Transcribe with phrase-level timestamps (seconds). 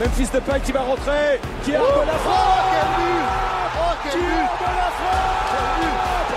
[0.00, 3.20] Memphis Depay qui va rentrer, qui a oh, de la frappe oh, quel but.
[3.76, 6.32] Oh, quel Qui but de la frappe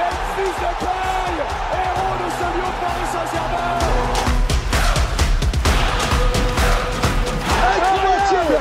[0.00, 1.38] Memphis Depay,
[1.78, 3.78] héros de ce lieu Paris Saint-Germain.
[8.34, 8.58] Incroyable.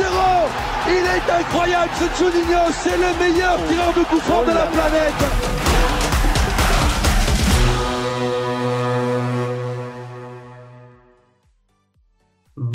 [0.00, 4.66] 1-0 Il est incroyable ce Juninho, c'est le meilleur tireur de coup franc de la
[4.72, 5.61] planète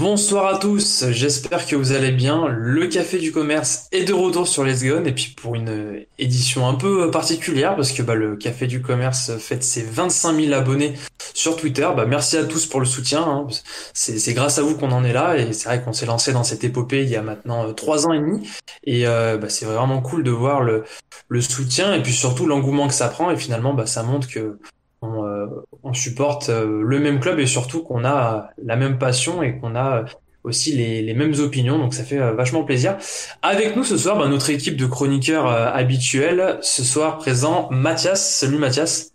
[0.10, 2.48] Bonsoir à tous, j'espère que vous allez bien.
[2.48, 6.66] Le Café du Commerce est de retour sur Les Gone et puis pour une édition
[6.66, 10.94] un peu particulière parce que bah, le Café du Commerce fête ses 25 000 abonnés
[11.34, 11.90] sur Twitter.
[11.94, 13.22] Bah, merci à tous pour le soutien.
[13.22, 13.48] Hein.
[13.94, 16.46] C'est grâce à vous qu'on en est là et c'est vrai qu'on s'est lancé dans
[16.46, 18.50] cette épopée il y a maintenant euh, trois ans et demi
[18.86, 20.86] et euh, bah, c'est vraiment cool de voir le,
[21.28, 24.58] le soutien et puis surtout l'engouement que ça prend et finalement bah, ça montre que
[25.02, 25.48] on, euh,
[25.84, 29.76] on supporte euh, le même club et surtout qu'on a la même passion et qu'on
[29.76, 30.06] a
[30.44, 32.98] aussi les, les, mêmes opinions, donc ça fait euh, vachement plaisir.
[33.42, 36.58] Avec nous ce soir, bah, notre équipe de chroniqueurs habituels.
[36.62, 38.36] Ce soir présent Mathias.
[38.36, 39.12] Salut Mathias.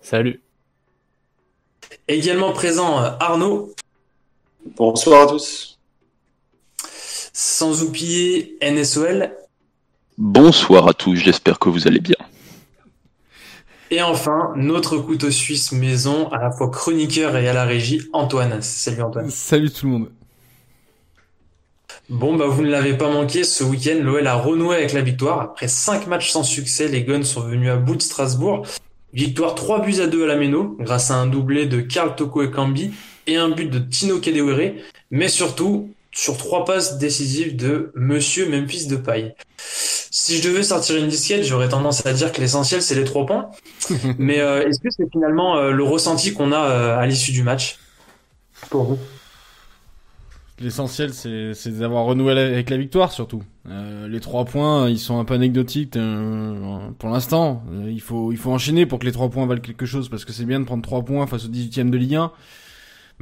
[0.00, 0.40] Salut.
[2.08, 3.72] Également présent Arnaud.
[4.76, 5.78] Bonsoir à tous.
[7.32, 9.32] Sans oublier NSOL.
[10.18, 12.16] Bonsoir à tous, j'espère que vous allez bien.
[13.92, 18.62] Et enfin, notre couteau suisse maison, à la fois chroniqueur et à la régie, Antoine.
[18.62, 19.28] Salut Antoine.
[19.28, 20.08] Salut tout le monde.
[22.08, 23.44] Bon, bah, vous ne l'avez pas manqué.
[23.44, 25.42] Ce week-end, l'OL a renoué avec la victoire.
[25.42, 28.66] Après cinq matchs sans succès, les Guns sont venus à bout de Strasbourg.
[29.12, 32.44] Victoire 3 buts à 2 à la Méno, grâce à un doublé de Karl Toko
[32.44, 32.92] et Kambi
[33.26, 34.72] et un but de Tino Kedewere.
[35.10, 39.34] Mais surtout, sur trois passes décisives de Monsieur Memphis de Paille.
[40.14, 43.24] Si je devais sortir une disquette, j'aurais tendance à dire que l'essentiel c'est les trois
[43.24, 43.50] points.
[44.18, 47.42] Mais euh, est-ce que c'est finalement euh, le ressenti qu'on a euh, à l'issue du
[47.42, 47.78] match?
[48.68, 48.98] Pour vous
[50.60, 53.42] L'essentiel c'est d'avoir renoué avec la victoire surtout.
[53.64, 55.98] les trois points ils sont un peu anecdotiques
[56.98, 57.64] pour l'instant.
[57.88, 60.32] il faut il faut enchaîner pour que les trois points valent quelque chose parce que
[60.32, 62.32] c'est bien de prendre trois points face au 18e de Ligue 1.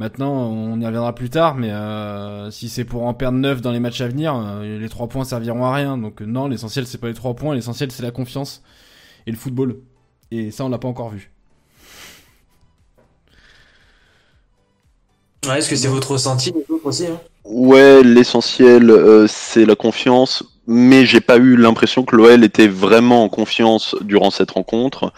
[0.00, 3.70] Maintenant, on y reviendra plus tard, mais euh, si c'est pour en perdre 9 dans
[3.70, 5.98] les matchs à venir, euh, les 3 points serviront à rien.
[5.98, 8.62] Donc non, l'essentiel c'est pas les 3 points, l'essentiel c'est la confiance
[9.26, 9.82] et le football.
[10.30, 11.30] Et ça, on l'a pas encore vu.
[15.54, 16.50] Est-ce que c'est votre ressenti
[16.82, 17.20] aussi hein?
[17.44, 23.24] Ouais, l'essentiel euh, c'est la confiance mais j'ai pas eu l'impression que l'OL était vraiment
[23.24, 25.12] en confiance durant cette rencontre.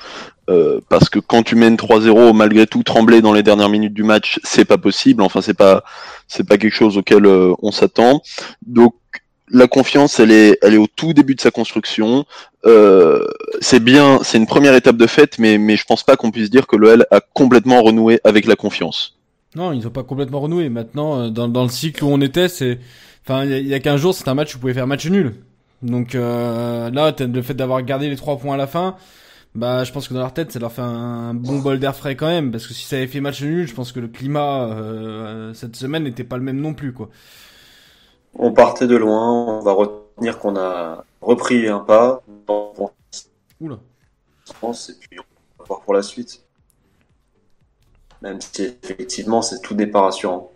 [0.49, 4.03] Euh, parce que quand tu mènes 3-0, malgré tout, trembler dans les dernières minutes du
[4.03, 5.23] match, c'est pas possible.
[5.23, 5.85] Enfin, c'est pas,
[6.27, 8.23] c'est pas quelque chose auquel euh, on s'attend.
[8.67, 8.95] Donc,
[9.51, 12.25] la confiance, elle est, elle est au tout début de sa construction.
[12.65, 13.27] Euh,
[13.61, 16.49] c'est bien, c'est une première étape de fait, mais, mais je pense pas qu'on puisse
[16.49, 19.19] dire que l'OL a complètement renoué avec la confiance.
[19.55, 20.69] Non, ils ont pas complètement renoué.
[20.69, 22.79] Maintenant, dans, dans le cycle où on était, c'est,
[23.25, 25.35] Enfin, il y, a, 15 jours, c'est un match où vous pouvez faire match nul.
[25.83, 28.97] Donc euh, là, le fait d'avoir gardé les trois points à la fin,
[29.55, 32.17] bah, je pense que dans leur tête, ça leur fait un, bon bol d'air frais
[32.17, 34.65] quand même, parce que si ça avait fait match nul, je pense que le climat
[34.65, 37.11] euh, cette semaine n'était pas le même non plus, quoi.
[38.35, 42.23] On partait de loin, on va retenir qu'on a repris un pas.
[43.61, 43.79] Oula.
[44.47, 46.42] Je pense, et puis on va voir pour la suite.
[48.23, 50.53] Même si effectivement, c'est tout pas rassurant.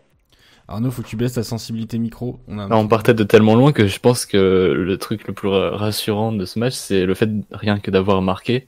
[0.69, 2.41] Arnaud, faut que tu baisses ta sensibilité micro.
[2.49, 6.45] On, partait de tellement loin que je pense que le truc le plus rassurant de
[6.45, 8.67] ce match, c'est le fait rien que d'avoir marqué,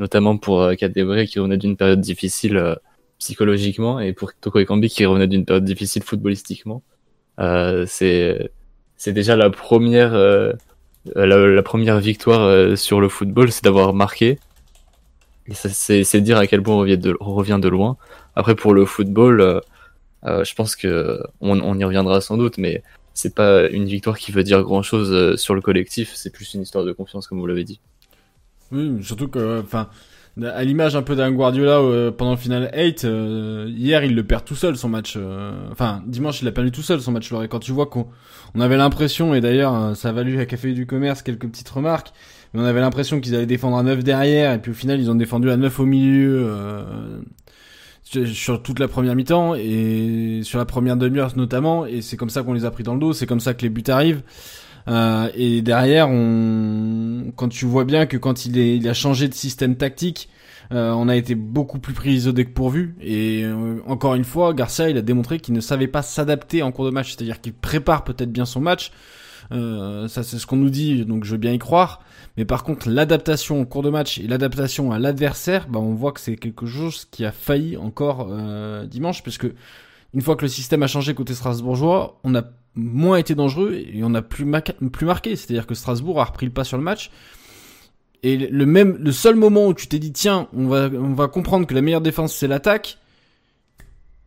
[0.00, 2.74] notamment pour euh, Kadewere qui revenait d'une période difficile euh,
[3.18, 6.82] psychologiquement et pour Toko Ekambi qui revenait d'une période difficile footballistiquement.
[7.38, 8.50] Euh, c'est
[8.96, 10.52] c'est déjà la première euh,
[11.14, 14.40] la, première victoire sur le football, c'est d'avoir marqué.
[15.48, 17.96] Et c'est dire à quel point on revient de, on revient de loin.
[18.34, 19.62] Après pour le football
[20.26, 22.82] euh, je pense que on, y reviendra sans doute, mais
[23.14, 26.12] c'est pas une victoire qui veut dire grand chose euh, sur le collectif.
[26.14, 27.80] C'est plus une histoire de confiance, comme vous l'avez dit.
[28.72, 29.88] Oui, surtout que, enfin,
[30.42, 33.06] à l'image un peu d'un Guardiola euh, pendant le final 8,
[33.68, 35.16] hier il le perd tout seul son match.
[35.70, 37.32] enfin, dimanche il a perdu tout seul son match.
[37.32, 38.08] Et quand tu vois qu'on
[38.54, 42.12] on avait l'impression, et d'ailleurs ça a valu à Café du Commerce quelques petites remarques,
[42.56, 45.14] on avait l'impression qu'ils allaient défendre à 9 derrière, et puis au final ils ont
[45.14, 46.50] défendu à 9 au milieu
[48.06, 52.42] sur toute la première mi-temps et sur la première demi-heure notamment et c'est comme ça
[52.42, 54.22] qu'on les a pris dans le dos c'est comme ça que les buts arrivent.
[54.88, 59.74] Euh, et derrière on quand tu vois bien que quand il, a changé de système
[59.74, 60.28] tactique
[60.72, 64.88] euh, on a été beaucoup plus pris au pourvu et euh, encore une fois Garcia
[64.88, 68.04] il a démontré qu'il ne savait pas s'adapter en cours de match c'est-à-dire qu'il prépare
[68.04, 68.92] peut-être bien son match
[69.52, 72.00] euh, ça c'est ce qu'on nous dit donc je veux bien y croire
[72.36, 76.12] mais par contre, l'adaptation au cours de match et l'adaptation à l'adversaire, bah, on voit
[76.12, 79.54] que c'est quelque chose qui a failli encore euh, dimanche, parce que
[80.12, 82.42] une fois que le système a changé côté strasbourgeois, on a
[82.74, 84.46] moins été dangereux et on a plus,
[84.92, 85.34] plus marqué.
[85.34, 87.10] C'est-à-dire que Strasbourg a repris le pas sur le match.
[88.22, 91.28] Et le même, le seul moment où tu t'es dit, tiens, on va, on va
[91.28, 92.98] comprendre que la meilleure défense c'est l'attaque,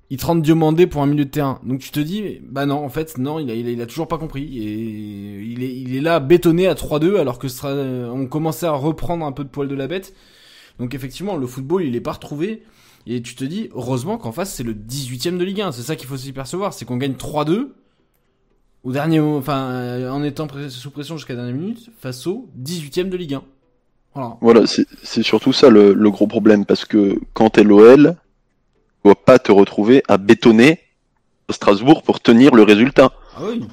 [0.10, 1.60] il te rend demandé pour un milieu de terrain.
[1.64, 4.18] Donc tu te dis, bah non, en fait, non, il a, il a, toujours pas
[4.18, 4.44] compris.
[4.58, 7.48] Et il est, il est là bétonné à 3-2 alors que
[8.12, 10.16] on commençait à reprendre un peu de poil de la bête.
[10.80, 12.64] Donc effectivement, le football, il est pas retrouvé.
[13.06, 15.72] Et tu te dis, heureusement qu'en face, c'est le 18ème de Ligue 1.
[15.74, 16.74] C'est ça qu'il faut s'y percevoir.
[16.74, 17.70] C'est qu'on gagne 3-2
[18.84, 23.18] au dernier enfin, en étant sous pression jusqu'à la dernière minute face au 18ème de
[23.18, 23.44] Ligue 1.
[24.16, 26.66] Voilà, voilà c'est surtout ça le, le, gros problème.
[26.66, 28.16] Parce que quand t'es l'OL,
[29.04, 30.80] dois pas te retrouver à bétonner
[31.50, 33.12] Strasbourg pour tenir le résultat.
[33.36, 33.64] Ah oui.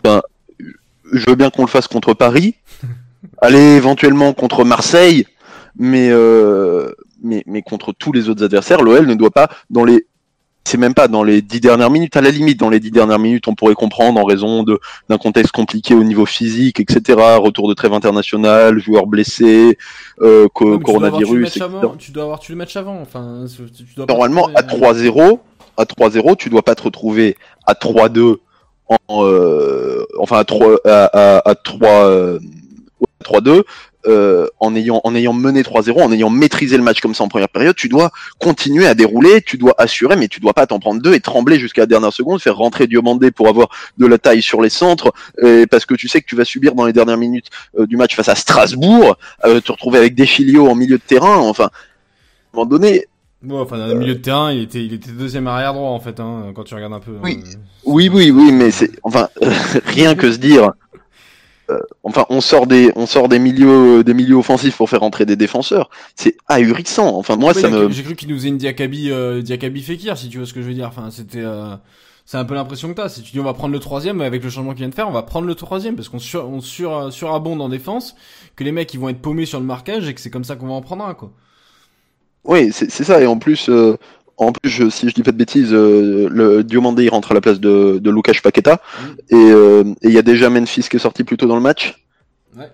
[1.13, 2.55] je veux bien qu'on le fasse contre Paris,
[3.43, 5.27] aller éventuellement contre Marseille,
[5.77, 6.93] mais, euh,
[7.23, 10.07] mais, mais contre tous les autres adversaires, l'OL ne doit pas, dans les
[10.67, 12.17] c'est même pas dans les dix dernières minutes.
[12.17, 15.17] À la limite, dans les dix dernières minutes, on pourrait comprendre en raison de d'un
[15.17, 17.21] contexte compliqué au niveau physique, etc.
[17.39, 19.79] Retour de trêve international, joueurs blessés,
[20.23, 21.53] euh, coronavirus.
[21.53, 23.01] Tu dois, tu dois avoir tué le match avant.
[23.01, 23.45] Enfin,
[23.77, 25.39] tu dois Normalement, à 3-0,
[25.77, 28.39] à 3-0, tu dois pas te retrouver à 3-2
[28.89, 32.39] en, euh, enfin à 3 à, à, à 3 euh,
[33.25, 33.63] 3-2
[34.07, 37.29] euh, en ayant en ayant mené 3-0, en ayant maîtrisé le match comme ça en
[37.29, 38.11] première période, tu dois
[38.41, 41.59] continuer à dérouler, tu dois assurer, mais tu dois pas t'en prendre deux et trembler
[41.59, 43.69] jusqu'à la dernière seconde, faire rentrer Diomandé pour avoir
[43.99, 45.13] de la taille sur les centres,
[45.71, 48.15] parce que tu sais que tu vas subir dans les dernières minutes euh, du match
[48.15, 52.57] face à Strasbourg, euh, te retrouver avec Deschilio en milieu de terrain, enfin, à un
[52.57, 53.07] moment donné,
[53.43, 56.01] Bon, enfin, dans le milieu de terrain, il était, il était deuxième arrière droit en
[56.01, 57.13] fait, hein, quand tu regardes un peu.
[57.23, 57.45] Oui,
[57.85, 59.29] oui, oui, oui, mais c'est, enfin,
[59.85, 60.73] rien que se dire,
[61.71, 65.27] euh, enfin, on sort des, on sort des milieux, des milieux offensifs pour faire entrer
[65.27, 65.91] des défenseurs.
[66.15, 67.17] C'est ahurissant.
[67.17, 67.91] Enfin, moi, ça me.
[67.91, 70.63] J'ai cru qu'il nous faisait une Diakabi, euh, Diakabi Fekir, si tu vois ce que
[70.63, 70.89] je veux dire.
[70.89, 71.75] Enfin, c'était, euh,
[72.25, 73.09] c'est un peu l'impression que t'as.
[73.09, 75.09] Si tu dis on va prendre le troisième, avec le changement qu'il vient de faire,
[75.09, 78.15] on va prendre le troisième parce qu'on sur, on sur, surabonde en défense,
[78.55, 80.57] que les mecs ils vont être paumés sur le marquage et que c'est comme ça
[80.57, 81.33] qu'on va en prendre un, quoi.
[82.45, 83.21] Oui, c'est ça.
[83.21, 83.97] Et en plus, euh,
[84.39, 87.59] en plus, si je dis pas de bêtises, euh, le Diomandé rentre à la place
[87.59, 88.81] de, de Lucas Paqueta.
[89.01, 89.07] Mm.
[89.33, 92.05] Euh, et il y a déjà Memphis qui est sorti plus tôt dans le match.
[92.57, 92.71] Ouais.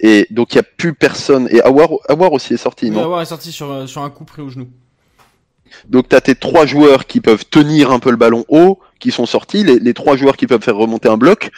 [0.00, 1.46] Et donc il n'y a plus personne.
[1.50, 3.04] Et Awar, Awar aussi est sorti, non?
[3.04, 4.68] Awar est sorti sur, sur un coup pris au genou.
[5.88, 9.10] Donc tu as tes trois joueurs qui peuvent tenir un peu le ballon haut, qui
[9.10, 11.50] sont sortis, les, les trois joueurs qui peuvent faire remonter un bloc.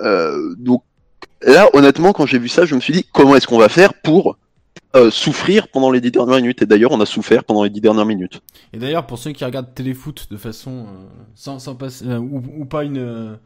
[0.00, 0.82] Euh, donc
[1.42, 3.94] là, honnêtement, quand j'ai vu ça, je me suis dit comment est-ce qu'on va faire
[3.94, 4.36] pour
[4.96, 6.62] euh, souffrir pendant les dix dernières minutes.
[6.62, 8.40] Et d'ailleurs, on a souffert pendant les dix dernières minutes.
[8.72, 12.64] Et d'ailleurs, pour ceux qui regardent téléfoot de façon euh, sans, sans passer euh, ou,
[12.64, 13.38] pas une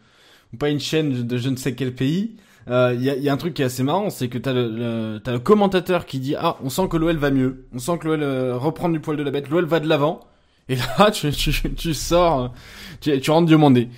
[0.52, 2.36] ou pas une chaîne de je ne sais quel pays,
[2.68, 4.68] il y a, y, a, un truc qui est assez marrant, c'est que t'as le,
[4.68, 7.98] le t'as le commentateur qui dit ah on sent que l'OL va mieux, on sent
[7.98, 10.20] que l'OL reprend du poil de la bête, l'OL va de l'avant.
[10.68, 12.52] Et là, tu, tu, tu sors,
[13.00, 13.88] tu, tu rentres demander.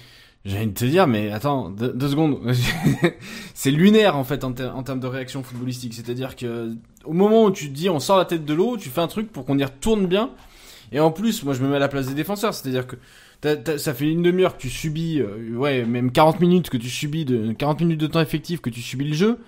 [0.45, 2.41] J'ai envie de te dire, mais attends, deux, secondes.
[3.55, 5.95] c'est lunaire en fait en, en, termes de réaction footballistique.
[5.95, 6.73] C'est-à-dire que
[7.05, 9.07] au moment où tu te dis on sort la tête de l'eau, tu fais un
[9.07, 10.31] truc pour qu'on y retourne bien.
[10.91, 12.55] Et en plus, moi je me mets à la place des défenseurs.
[12.55, 12.97] C'est-à-dire que
[13.79, 17.25] ça fait une demi-heure que tu subis, euh, ouais, même 40 minutes que tu subis,
[17.25, 19.39] de 40 minutes de temps effectif que tu subis le jeu.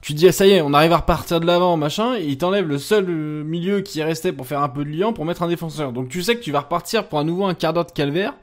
[0.00, 2.24] Tu te dis, ah, ça y est, on arrive à repartir de l'avant, machin, et
[2.24, 5.24] il t'enlève le seul euh, milieu qui restait pour faire un peu de liant pour
[5.24, 5.92] mettre un défenseur.
[5.92, 8.34] Donc tu sais que tu vas repartir pour à nouveau un quart d'heure de calvaire.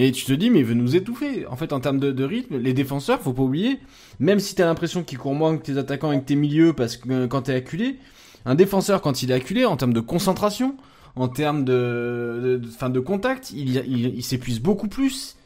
[0.00, 1.44] Et tu te dis, mais il veut nous étouffer.
[1.48, 3.80] En fait, en termes de, rythme, les défenseurs, faut pas oublier,
[4.20, 6.96] même si t'as l'impression qu'ils courent moins que tes attaquants et que tes milieux, parce
[6.96, 7.96] que euh, quand t'es acculé,
[8.44, 10.76] un défenseur, quand il est acculé, en termes de concentration,
[11.16, 15.36] en termes de, de, fin de contact, il, s'épuise beaucoup plus.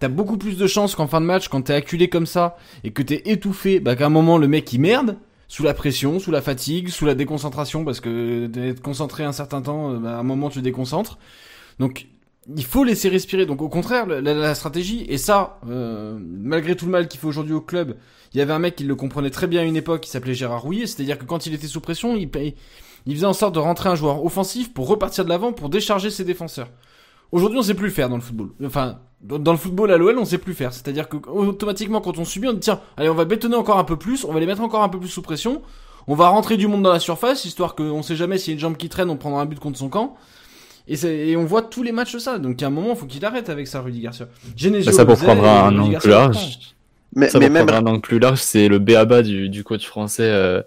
[0.00, 2.90] T'as beaucoup plus de chances qu'en fin de match, quand t'es acculé comme ça et
[2.90, 6.32] que t'es étouffé, bah qu'à un moment le mec il merde, sous la pression, sous
[6.32, 10.20] la fatigue, sous la déconcentration, parce que d'être concentré un certain temps, euh, bah, à
[10.20, 11.18] un moment tu déconcentres.
[11.78, 12.08] Donc
[12.48, 13.46] il faut laisser respirer.
[13.46, 17.54] Donc au contraire, la, stratégie, et ça, euh, malgré tout le mal qu'il fait aujourd'hui
[17.54, 17.96] au club,
[18.32, 20.34] il y avait un mec qui le comprenait très bien à une époque, qui s'appelait
[20.34, 22.30] Gérard Rouillet, c'est-à-dire que quand il était sous pression, il,
[23.06, 26.10] il faisait en sorte de rentrer un joueur offensif pour repartir de l'avant, pour décharger
[26.10, 26.68] ses défenseurs.
[27.32, 28.50] Aujourd'hui, on sait plus le faire dans le football.
[28.64, 30.72] Enfin, dans le football à l'OL, on sait plus faire.
[30.72, 33.84] C'est-à-dire que automatiquement, quand on subit, on dit tiens, allez, on va bétonner encore un
[33.84, 35.62] peu plus, on va les mettre encore un peu plus sous pression,
[36.06, 38.54] on va rentrer du monde dans la surface, histoire qu'on sait jamais s'il y a
[38.54, 40.16] une jambe qui traîne, on prendra un but contre son camp.
[40.90, 42.38] Et, on voit tous les matchs de ça.
[42.38, 44.26] Donc, à un moment, il faut qu'il arrête avec ça, Rudy Garcia.
[44.56, 46.58] Genesio, ça pour prendre un angle plus large.
[47.14, 50.24] Mais, ça pour prendre un angle plus large, c'est le BABA du, du coach français
[50.24, 50.62] euh,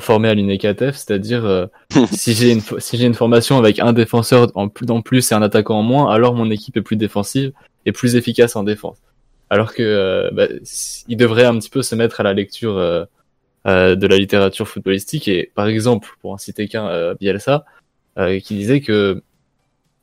[0.00, 1.66] formé à l'UNECATF, c'est-à-dire euh,
[2.12, 5.34] si j'ai une si j'ai une formation avec un défenseur en plus en plus et
[5.34, 7.52] un attaquant en moins, alors mon équipe est plus défensive
[7.86, 8.98] et plus efficace en défense.
[9.50, 10.46] Alors que euh, bah,
[11.08, 15.52] il devrait un petit peu se mettre à la lecture de la littérature footballistique et
[15.54, 17.64] par exemple, pour en citer qu'un, Bielsa,
[18.16, 19.22] qui disait que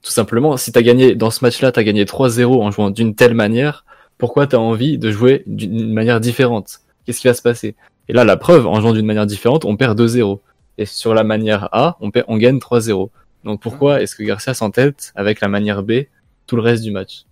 [0.07, 3.33] tout simplement, si t'as gagné dans ce match-là, t'as gagné 3-0 en jouant d'une telle
[3.33, 3.83] manière,
[4.17, 6.79] pourquoi tu as envie de jouer d'une manière différente?
[7.05, 7.75] Qu'est-ce qui va se passer?
[8.07, 10.39] Et là, la preuve, en jouant d'une manière différente, on perd 2-0.
[10.77, 13.09] Et sur la manière A, on, perd, on gagne 3-0.
[13.43, 16.05] Donc pourquoi est-ce que Garcia s'entête avec la manière B
[16.45, 17.25] tout le reste du match?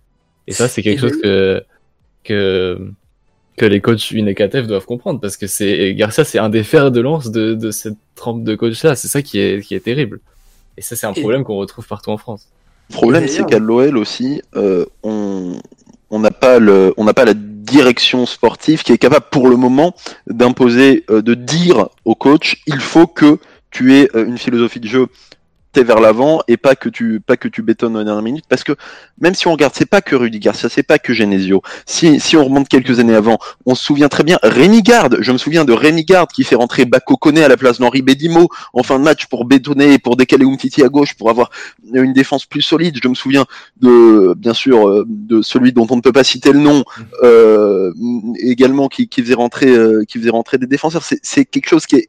[0.46, 1.64] Et ça, c'est quelque chose que,
[2.24, 2.90] que,
[3.56, 7.00] que les coachs UNECATF doivent comprendre parce que c'est Garcia, c'est un des fers de
[7.00, 8.96] lance de, de cette trempe de coach là.
[8.96, 10.20] C'est ça qui est, qui est terrible.
[10.76, 12.50] Et ça, c'est un problème qu'on retrouve partout en France.
[12.90, 15.58] Le problème, c'est qu'à l'OL aussi, euh, on
[16.10, 19.56] on n'a pas le, on n'a pas la direction sportive qui est capable pour le
[19.56, 19.94] moment
[20.28, 23.38] d'imposer, euh, de dire au coach, il faut que
[23.70, 25.08] tu aies euh, une philosophie de jeu
[25.84, 28.44] vers l'avant et pas que tu pas que tu bétonnes la dernière minute.
[28.48, 28.72] Parce que
[29.20, 31.62] même si on regarde c'est pas que Rudy Garcia c'est pas que Genesio.
[31.86, 35.18] Si, si on remonte quelques années avant on se souvient très bien Rémi Garde.
[35.20, 38.02] Je me souviens de Rémi Garde qui fait rentrer Bako Kone à la place d'Henri
[38.02, 41.50] Bedimo en fin de match pour bétonner et pour décaler Umtiti à gauche pour avoir
[41.92, 42.98] une défense plus solide.
[43.02, 43.44] Je me souviens
[43.80, 46.84] de bien sûr euh, de celui dont on ne peut pas citer le nom
[47.22, 47.92] euh,
[48.38, 51.02] également qui, qui faisait rentrer euh, qui faisait rentrer des défenseurs.
[51.22, 52.08] C'est quelque chose qui est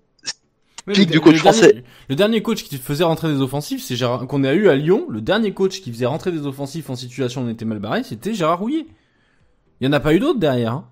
[0.87, 1.83] du coach français.
[2.09, 5.05] le dernier coach qui faisait rentrer des offensifs, c'est Gérard, qu'on a eu à Lyon.
[5.09, 8.03] Le dernier coach qui faisait rentrer des offensifs en situation où on était mal barré,
[8.03, 8.85] c'était Gérard Rouillet.
[9.79, 10.73] Il n'y en a pas eu d'autres derrière.
[10.73, 10.85] Hein.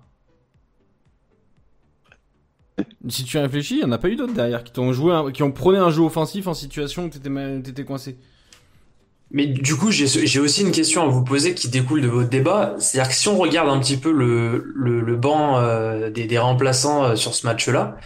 [3.08, 5.42] Si tu réfléchis, il n'y en a pas eu d'autres derrière qui ont joué, qui
[5.42, 8.16] ont prôné un jeu offensif en situation où t'étais, étais coincé.
[9.32, 12.76] Mais du coup, j'ai aussi une question à vous poser qui découle de votre débat.
[12.78, 17.04] C'est-à-dire que si on regarde un petit peu le, le, banc euh, des, des, remplaçants
[17.04, 17.96] euh, sur ce match-là,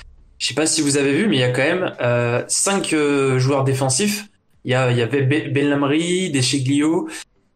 [0.41, 2.95] je sais pas si vous avez vu, mais il y a quand même euh, cinq
[2.95, 4.27] euh, joueurs défensifs.
[4.65, 7.09] Il y, a, il y avait Bellamri, Deschiglio,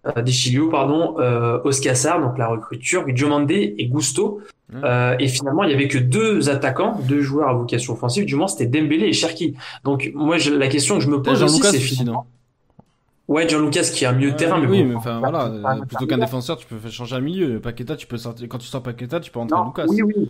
[0.06, 4.40] euh, Deschilio, pardon, euh, Oscassar, donc la recrue turque, Diomandé et Gusto.
[4.82, 8.24] Euh, et finalement, il y avait que deux attaquants, deux joueurs à vocation offensive.
[8.26, 9.54] Du moins, c'était Dembélé et Cherki.
[9.84, 12.26] Donc, moi, je, la question que je me pose aussi, c'est finalement.
[13.26, 15.84] Ouais, John Lucas qui a un milieu de terrain, mais oui, mais enfin voilà, euh,
[15.86, 17.58] plutôt qu'un défenseur, tu peux changer un milieu.
[17.58, 19.86] Paqueta, tu peux sortir quand tu sors Paqueta, tu peux rentrer Lucas.
[19.88, 20.28] Oui, oui.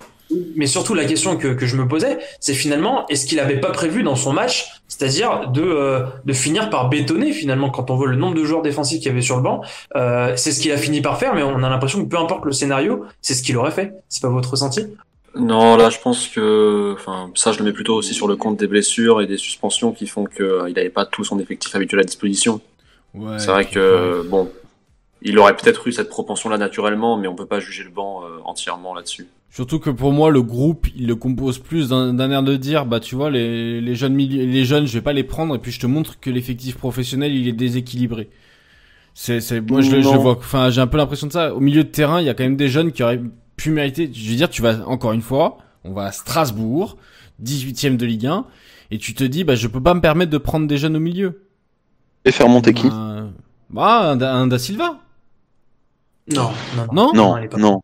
[0.54, 3.72] Mais surtout la question que, que je me posais, c'est finalement est-ce qu'il avait pas
[3.72, 8.06] prévu dans son match, c'est-à-dire de euh, de finir par bétonner finalement quand on voit
[8.06, 9.62] le nombre de joueurs défensifs qu'il y avait sur le banc,
[9.96, 12.44] euh, c'est ce qu'il a fini par faire, mais on a l'impression que peu importe
[12.44, 13.92] le scénario, c'est ce qu'il aurait fait.
[14.08, 14.86] C'est pas votre ressenti?
[15.36, 18.56] Non, là, je pense que, enfin, ça, je le mets plutôt aussi sur le compte
[18.56, 22.04] des blessures et des suspensions qui font qu'il n'avait pas tout son effectif habituel à
[22.04, 22.60] disposition
[23.38, 24.50] c'est vrai que, bon,
[25.22, 28.38] il aurait peut-être eu cette propension-là naturellement, mais on peut pas juger le banc euh,
[28.44, 29.26] entièrement là-dessus.
[29.50, 32.98] Surtout que pour moi, le groupe, il le compose plus d'un air de dire, bah
[32.98, 35.78] tu vois, les, les jeunes les jeunes, je vais pas les prendre, et puis je
[35.78, 38.30] te montre que l'effectif professionnel, il est déséquilibré.
[39.14, 41.54] C'est, c'est, moi je, je vois, enfin j'ai un peu l'impression de ça.
[41.54, 43.22] Au milieu de terrain, il y a quand même des jeunes qui auraient
[43.56, 44.10] pu mériter.
[44.12, 46.96] Je veux dire, tu vas encore une fois, on va à Strasbourg,
[47.40, 48.44] 18ème de Ligue 1,
[48.90, 51.00] et tu te dis, bah je peux pas me permettre de prendre des jeunes au
[51.00, 51.43] milieu.
[52.24, 52.88] Et faire monter qui?
[53.70, 54.98] Bah, un, Da Silva.
[56.28, 56.50] Non,
[56.92, 57.36] non, non.
[57.58, 57.82] Non,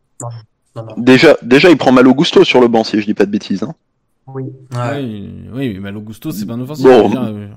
[0.97, 3.62] Déjà, déjà, il prend Malo Gusto sur le banc, si je dis pas de bêtises.
[3.62, 3.75] Hein.
[4.28, 4.44] Oui.
[4.73, 6.85] oui, oui, Malo Gusto, c'est pas un offensif.
[6.85, 7.49] Bon, euh,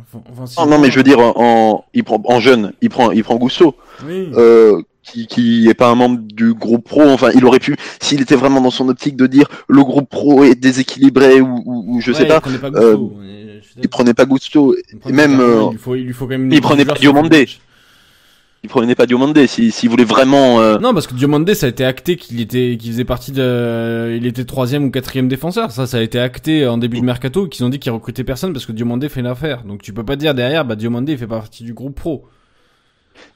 [0.57, 3.35] non, non, mais je veux dire, en, il prend, en jeune, il prend, il prend
[3.35, 3.75] Gusto.
[4.05, 4.31] Oui.
[4.33, 7.01] Euh, qui, qui est pas un membre du groupe pro.
[7.01, 10.43] Enfin, il aurait pu, s'il était vraiment dans son optique de dire le groupe pro
[10.43, 12.39] est déséquilibré ou, ou, je sais pas.
[12.39, 12.67] Gusto.
[12.75, 13.42] Euh,
[13.81, 14.75] il prenait pas Gusto.
[15.05, 16.51] Il même, euh, il, faut, il lui faut quand même.
[16.51, 17.47] Il prenait pas Diomandé.
[18.63, 20.61] Il prenait pas Diomandé s'il si, voulait vraiment.
[20.61, 20.77] Euh...
[20.77, 24.25] Non, parce que Diomandé, ça a été acté qu'il était, qu'il faisait partie de, il
[24.25, 25.71] était troisième ou quatrième défenseur.
[25.71, 28.53] Ça, ça a été acté en début de mercato, qu'ils ont dit qu'ils recrutaient personne
[28.53, 29.63] parce que Diomandé fait l'affaire.
[29.63, 32.25] Donc tu peux pas dire derrière, bah Diomandé il fait partie du groupe pro.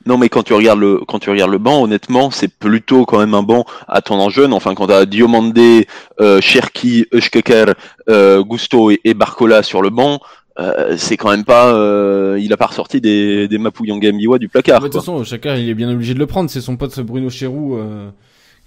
[0.06, 3.20] Non, mais quand tu regardes le quand tu regardes le banc, honnêtement, c'est plutôt quand
[3.20, 4.54] même un banc à tendance jeune.
[4.54, 5.88] Enfin, quand t'as Diomandé,
[6.22, 7.74] euh, Cherki, Eushkeker,
[8.10, 10.20] euh, Gusto et, Barcola sur le banc,
[10.60, 14.80] euh, c'est quand même pas, euh, il a pas ressorti des des Mapuyanga du placard.
[14.80, 16.50] De toute façon, chacun il est bien obligé de le prendre.
[16.50, 17.78] C'est son pote Bruno Chéroux,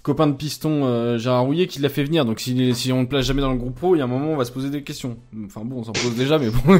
[0.03, 2.23] copain de piston Gérard Rouillet, qui l'a fait venir.
[2.23, 4.07] Donc si si on ne place jamais dans le groupe pro, il y a un
[4.07, 5.17] moment on va se poser des questions.
[5.45, 6.79] Enfin bon, on s'en pose déjà, mais bon.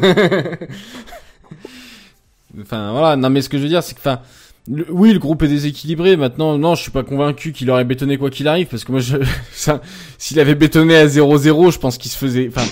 [2.60, 3.16] enfin voilà.
[3.16, 4.20] Non mais ce que je veux dire, c'est que enfin
[4.68, 6.16] oui, le groupe est déséquilibré.
[6.16, 9.00] Maintenant, non, je suis pas convaincu qu'il aurait bétonné quoi qu'il arrive, parce que moi,
[9.00, 9.16] je,
[10.18, 12.64] s'il avait bétonné à 0-0, je pense qu'il se faisait, enfin,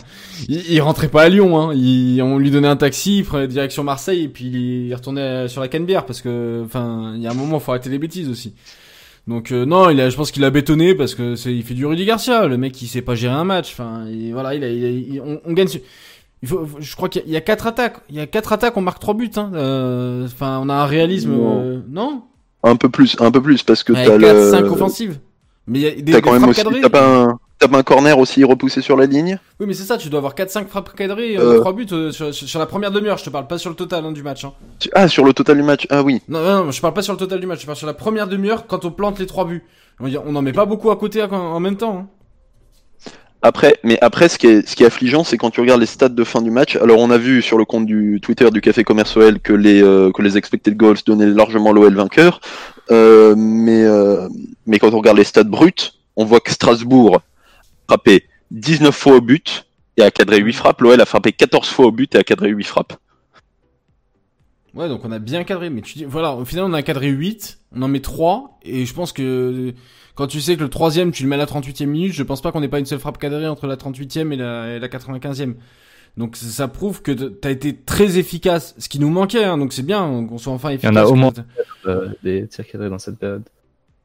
[0.48, 1.74] il, rentrait pas à Lyon, hein.
[1.74, 5.60] Il, on lui donnait un taxi, il prenait direction Marseille, et puis il retournait sur
[5.60, 8.54] la Canebière, parce que, enfin, il y a un moment, faut arrêter les bêtises aussi.
[9.26, 11.74] Donc euh, non, il a, je pense qu'il a bétonné parce que c'est, il fait
[11.74, 13.72] du Rudy Garcia, le mec qui sait pas gérer un match.
[13.72, 15.68] Enfin, voilà, il a, il on, on, gagne.
[16.42, 17.98] Il faut, je crois qu'il y, a quatre attaques.
[18.08, 19.30] Il y a quatre attaques, on marque trois buts.
[19.36, 19.50] Hein.
[19.54, 22.22] Euh, enfin, on a un réalisme, non,
[22.64, 24.50] euh, Un peu plus, un peu plus parce que t'as le.
[24.50, 25.18] 5 offensives.
[25.66, 28.42] Mais il y a des, t'as quand même aussi, t'as pas un, un corner aussi
[28.42, 29.38] repoussé sur la ligne?
[29.60, 32.34] Oui, mais c'est ça, tu dois avoir 4-5 frappes cadrées, euh, 3 buts euh, sur,
[32.34, 33.18] sur, la première demi-heure.
[33.18, 34.44] Je te parle pas sur le total hein, du match.
[34.44, 34.52] Hein.
[34.94, 36.22] Ah, sur le total du match, ah oui.
[36.28, 37.94] Non, non, non, je parle pas sur le total du match, je parle sur la
[37.94, 39.64] première demi-heure quand on plante les 3 buts.
[40.00, 41.98] On en met pas beaucoup à côté en même temps.
[41.98, 42.08] Hein.
[43.42, 46.42] Après, mais après, ce qui est, affligeant, c'est quand tu regardes les stats de fin
[46.42, 46.76] du match.
[46.76, 49.82] Alors, on a vu sur le compte du Twitter du Café Commerce OL que les,
[49.82, 52.40] euh, que les expected goals donnaient largement l'OL vainqueur.
[52.90, 54.28] Euh, mais, euh,
[54.66, 57.22] mais quand on regarde les stats brutes, on voit que Strasbourg
[57.88, 59.66] frappé 19 fois au but
[59.96, 60.80] et a cadré 8 frappes.
[60.82, 62.92] L'OL a frappé 14 fois au but et a cadré 8 frappes.
[64.74, 65.70] Ouais, donc on a bien cadré.
[65.70, 68.86] Mais tu dis, voilà, au final, on a cadré 8, on en met 3, et
[68.86, 69.72] je pense que
[70.14, 72.40] quand tu sais que le troisième, tu le mets à la 38e minute, je pense
[72.40, 74.88] pas qu'on ait pas une seule frappe cadrée entre la 38e et la, et la
[74.88, 75.54] 95e.
[76.16, 79.84] Donc ça prouve que t'as été très efficace, ce qui nous manquait, hein, donc c'est
[79.84, 80.90] bien qu'on soit enfin efficace.
[80.92, 81.32] Il y en a au moins
[81.86, 83.44] euh, des tirs cadrés dans cette période.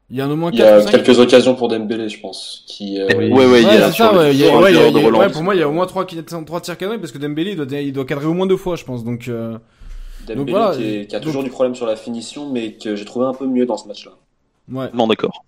[0.08, 2.64] Il y a au moins il y a quelques occasions pour Dembélé, je pense.
[2.68, 3.08] Qui, euh...
[3.18, 3.32] oui.
[3.32, 4.72] Ouais, ouais, il y a, ça, ouais, il y a, ouais,
[5.10, 7.50] ouais, pour moi, il y a au moins 3, 3 tirs cadrés parce que Dembélé,
[7.50, 9.02] il doit, il doit cadrer au moins deux fois, je pense.
[9.02, 9.58] Donc, euh...
[10.26, 13.04] Dembélé donc, voilà, qui, qui, a toujours du problème sur la finition, mais que j'ai
[13.04, 14.12] trouvé un peu mieux dans ce match-là.
[14.70, 14.88] Ouais.
[14.92, 15.44] Non, d'accord.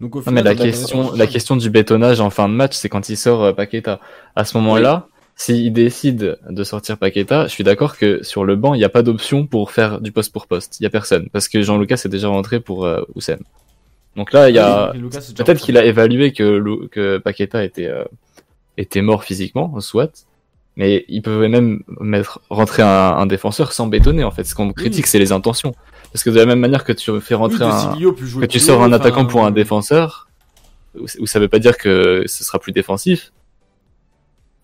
[0.00, 2.88] Donc, au final, mais la question, la question du bétonnage en fin de match, c'est
[2.88, 4.00] quand il sort euh, Paqueta.
[4.34, 5.06] À ce moment-là,
[5.36, 8.88] s'il décide de sortir Paqueta, je suis d'accord que sur le banc, il n'y a
[8.88, 10.80] pas d'option pour faire du poste pour poste.
[10.80, 13.38] Il y a personne parce que Jean-Lucas est déjà rentré pour euh, Oussem.
[14.16, 14.92] Donc là, il y a
[15.36, 18.04] peut-être qu'il a évalué que que Paqueta était euh,
[18.76, 20.26] était mort physiquement, soit.
[20.76, 24.44] Mais il pouvait même mettre rentrer un, un défenseur sans bétonner en fait.
[24.44, 25.74] Ce qu'on critique, c'est les intentions.
[26.12, 28.92] Parce que de la même manière que tu fais rentrer un, que tu sors un
[28.92, 30.28] attaquant pour un défenseur,
[30.94, 33.32] ou ça veut pas dire que ce sera plus défensif.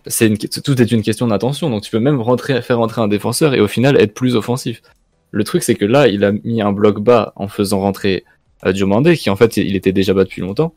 [0.06, 1.70] C'est une, tout est une question d'intention.
[1.70, 4.82] Donc tu peux même rentrer, faire rentrer un défenseur et au final être plus offensif.
[5.30, 8.24] Le truc c'est que là, il a mis un bloc bas en faisant rentrer
[8.64, 10.74] euh, Diomandé, qui en fait il était déjà bas depuis longtemps.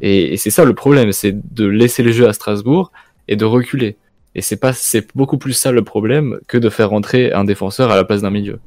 [0.00, 2.92] Et, et c'est ça le problème, c'est de laisser le jeu à Strasbourg
[3.26, 3.96] et de reculer.
[4.34, 7.90] Et c'est pas, c'est beaucoup plus ça le problème que de faire rentrer un défenseur
[7.90, 8.60] à la place d'un milieu.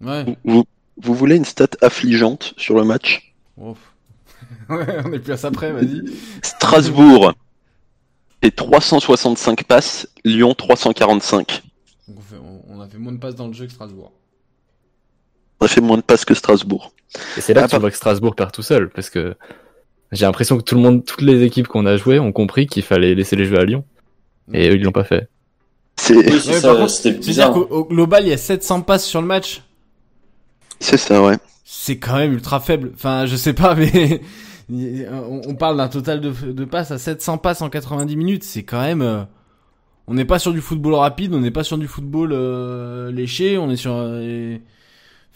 [0.00, 0.64] Vous,
[0.96, 3.34] vous, voulez une stat affligeante sur le match?
[4.68, 6.02] Ouais, on est plus à ça près, vas-y.
[6.42, 7.32] Strasbourg
[8.42, 11.62] et 365 passes, Lyon 345.
[12.68, 14.12] on, a fait moins de passes dans le jeu que Strasbourg.
[15.60, 16.92] On a fait moins de passes que Strasbourg.
[17.36, 19.36] Et c'est là ah, que tu vois que Strasbourg perd tout seul, parce que
[20.12, 22.82] j'ai l'impression que tout le monde, toutes les équipes qu'on a jouées ont compris qu'il
[22.82, 23.84] fallait laisser les jeux à Lyon.
[24.52, 25.28] Et eux, ils l'ont pas fait.
[25.96, 29.62] C'est bizarre qu'au global, il y a 700 passes sur le match?
[30.78, 31.36] C'est ça, ouais.
[31.64, 32.92] C'est quand même ultra faible.
[32.94, 34.20] Enfin, je sais pas, mais
[34.68, 38.44] on parle d'un total de, de passes à 700 passes en 90 minutes.
[38.44, 39.02] C'est quand même.
[39.02, 39.22] Euh,
[40.06, 43.58] on n'est pas sur du football rapide, on n'est pas sur du football euh, léché,
[43.58, 43.94] on est sur.
[43.94, 44.58] Euh,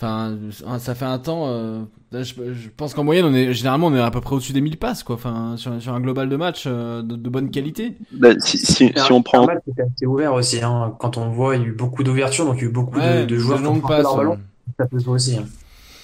[0.00, 0.36] enfin,
[0.78, 1.86] ça fait un temps.
[2.12, 2.34] Je,
[2.76, 5.02] pense qu'en moyenne, on est généralement on est à peu près au-dessus des 1000 passes,
[5.02, 5.14] quoi.
[5.14, 7.96] Enfin, sur, sur un global de match de, de, bonne qualité.
[8.12, 9.46] Bah, si, si, si on prend.
[9.66, 10.62] C'était assez ouvert aussi.
[10.62, 10.94] Hein.
[10.98, 12.98] Quand on voit, il y a eu beaucoup d'ouverture, donc il y a eu beaucoup
[12.98, 14.38] de, de, joueurs qui ont passé leur ballon.
[14.78, 15.44] Hein.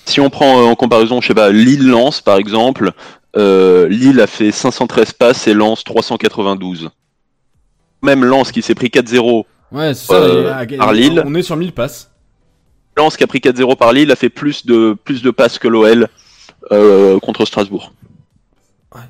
[0.04, 2.92] Si on prend euh, en comparaison, je sais pas, Lille-Lens par exemple,
[3.36, 6.90] euh, Lille a fait 513 passes et Lens 392.
[8.02, 11.22] Même Lens qui s'est pris 4-0 ouais, euh, par Lille.
[11.26, 12.10] On est sur 1000 passes.
[12.96, 15.68] Lens qui a pris 4-0 par Lille a fait plus de, plus de passes que
[15.68, 16.08] l'OL
[17.20, 17.92] contre Strasbourg.
[18.92, 19.04] Ah,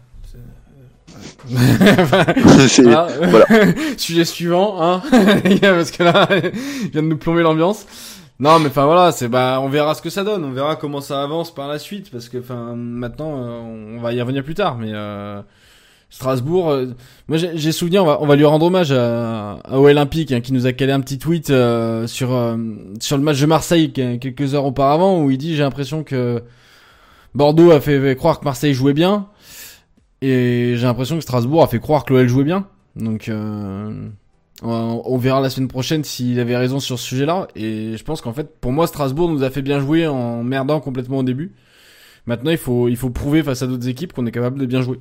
[3.97, 5.03] sujet suivant, hein
[5.61, 6.29] parce que là,
[6.83, 7.87] il vient de nous plomber l'ambiance.
[8.39, 11.01] Non, mais enfin voilà, c'est bah on verra ce que ça donne, on verra comment
[11.01, 14.55] ça avance par la suite parce que enfin maintenant euh, on va y revenir plus
[14.55, 15.41] tard, mais euh,
[16.17, 16.87] Strasbourg, euh,
[17.29, 20.53] moi j'ai souvenir, on va, on va lui rendre hommage à, à Olympique hein, qui
[20.53, 22.57] nous a calé un petit tweet sur
[23.01, 26.43] sur le match de Marseille quelques heures auparavant où il dit j'ai l'impression que
[27.35, 29.29] Bordeaux a fait croire que Marseille jouait bien
[30.23, 33.31] et j'ai l'impression que Strasbourg a fait croire que l'OL jouait bien, donc.
[34.63, 37.49] On verra la semaine prochaine s'il avait raison sur ce sujet-là.
[37.55, 40.81] Et je pense qu'en fait, pour moi, Strasbourg nous a fait bien jouer en merdant
[40.81, 41.53] complètement au début.
[42.27, 44.83] Maintenant, il faut, il faut prouver face à d'autres équipes qu'on est capable de bien
[44.83, 44.99] jouer.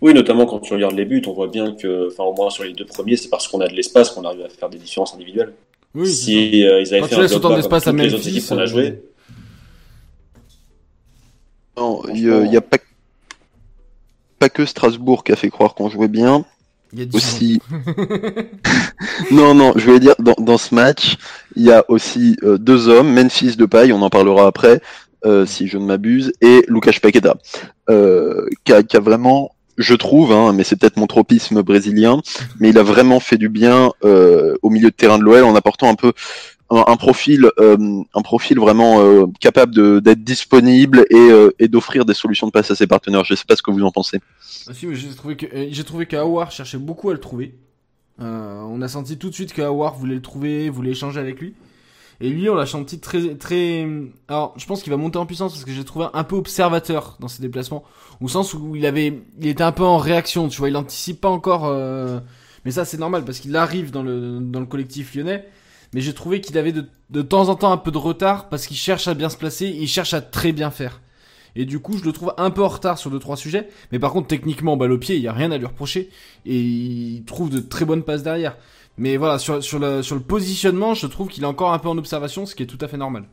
[0.00, 2.64] Oui, notamment quand tu regardes les buts, on voit bien que, enfin, au moins sur
[2.64, 5.14] les deux premiers, c'est parce qu'on a de l'espace qu'on arrive à faire des différences
[5.14, 5.54] individuelles.
[5.94, 8.46] Oui, si euh, ils avaient quand fait tu laisses autant d'espace à les autres équipes
[8.46, 9.00] qu'on a joué.
[11.78, 12.78] Non, il n'y a, pas,
[14.38, 16.44] pas que Strasbourg qui a fait croire qu'on jouait bien
[17.12, 17.60] aussi.
[19.30, 21.16] non, non, je vais dire, dans, dans ce match,
[21.54, 24.80] il y a aussi euh, deux hommes, Memphis de paille, on en parlera après,
[25.24, 27.36] euh, si je ne m'abuse, et Lucas Paqueta,
[27.90, 32.20] euh, qui, a, qui, a, vraiment, je trouve, hein, mais c'est peut-être mon tropisme brésilien,
[32.60, 35.54] mais il a vraiment fait du bien euh, au milieu de terrain de l'OL en
[35.54, 36.12] apportant un peu
[36.68, 41.28] un, profil, un profil vraiment capable d'être disponible et,
[41.60, 43.24] et d'offrir des solutions de passe à ses partenaires.
[43.24, 44.18] Je sais pas ce que vous en pensez.
[44.66, 47.54] Ah, j'ai trouvé que qu'Awar cherchait beaucoup à le trouver.
[48.18, 51.54] on a senti tout de suite qu'Awar voulait le trouver, voulait échanger avec lui.
[52.20, 53.86] Et lui, on l'a senti très, très.
[54.28, 57.16] Alors, je pense qu'il va monter en puissance parce que j'ai trouvé un peu observateur
[57.20, 57.84] dans ses déplacements,
[58.20, 60.48] au sens où il avait, il était un peu en réaction.
[60.48, 61.66] Tu vois, il anticipe pas encore.
[61.66, 62.20] Euh,
[62.64, 65.46] mais ça, c'est normal parce qu'il arrive dans le dans le collectif lyonnais.
[65.94, 68.66] Mais j'ai trouvé qu'il avait de, de temps en temps un peu de retard parce
[68.66, 71.00] qu'il cherche à bien se placer, il cherche à très bien faire.
[71.54, 73.68] Et du coup, je le trouve un peu en retard sur deux trois sujets.
[73.90, 76.10] Mais par contre, techniquement, balle au pied, il y a rien à lui reprocher
[76.44, 78.56] et il trouve de très bonnes passes derrière.
[78.98, 82.54] Mais voilà, sur, le, positionnement, je trouve qu'il est encore un peu en observation, ce
[82.54, 83.24] qui est tout à fait normal.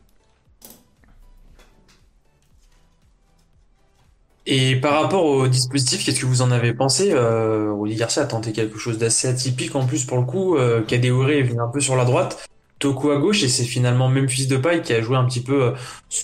[4.46, 8.52] Et par rapport au dispositif, qu'est-ce que vous en avez pensé euh, Garcia a tenté
[8.52, 10.56] quelque chose d'assez atypique en plus pour le coup.
[10.56, 12.46] Euh, Kadewere est venu un peu sur la droite,
[12.78, 15.72] Toko à gauche, et c'est finalement Memphis Depay qui a joué un petit peu euh,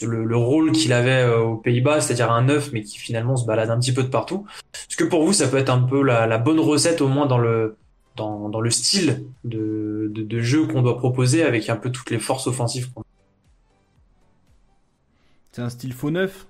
[0.03, 3.71] le, rôle qu'il avait euh, aux Pays-Bas, c'est-à-dire un neuf, mais qui finalement se balade
[3.71, 4.45] un petit peu de partout.
[4.75, 7.39] Est-ce que pour vous, ça peut être un peu la bonne recette au moins dans
[7.39, 7.77] le
[8.17, 12.47] dans, le style de, de, jeu qu'on doit proposer avec un peu toutes les forces
[12.47, 12.91] offensives.
[15.53, 16.47] C'est un style faux neuf?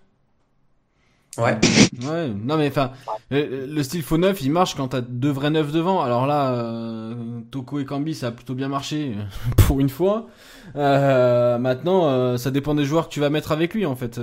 [1.39, 1.59] Ouais.
[2.03, 2.91] Ouais, non mais enfin,
[3.31, 6.03] le style faux neuf, il marche quand t'as deux vrais neufs devant.
[6.03, 9.15] Alors là, euh, Toko et Kambi, ça a plutôt bien marché
[9.57, 10.27] pour une fois.
[10.75, 14.21] Euh, maintenant, euh, ça dépend des joueurs que tu vas mettre avec lui en fait.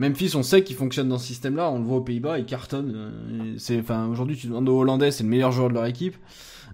[0.00, 1.70] Memphis, on sait qu'il fonctionne dans ce système-là.
[1.70, 3.54] On le voit aux Pays-Bas, il cartonne.
[3.58, 6.16] c'est, enfin, aujourd'hui, tu demandes aux Hollandais, c'est le meilleur joueur de leur équipe.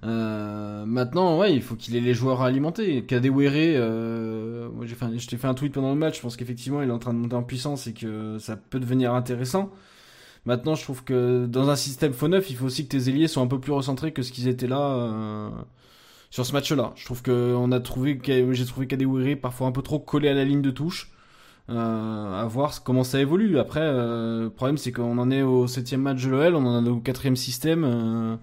[0.04, 3.04] maintenant, ouais, il faut qu'il ait les joueurs alimentés.
[3.04, 6.18] Kadewere, euh, moi j'ai fait, je t'ai fait un tweet pendant le match.
[6.18, 8.78] Je pense qu'effectivement, il est en train de monter en puissance et que ça peut
[8.78, 9.72] devenir intéressant.
[10.44, 13.26] Maintenant, je trouve que dans un système faux neuf, il faut aussi que tes ailiers
[13.26, 15.50] soient un peu plus recentrés que ce qu'ils étaient là euh,
[16.30, 16.92] sur ce match-là.
[16.94, 20.34] Je trouve que on a trouvé, j'ai trouvé Kadewere parfois un peu trop collé à
[20.34, 21.10] la ligne de touche.
[21.68, 23.59] Euh, à voir comment ça évolue.
[23.59, 26.87] Après, euh, le problème c'est qu'on en est au septième match de l'OL, on en
[26.87, 27.85] est au quatrième système.
[27.85, 28.37] Euh,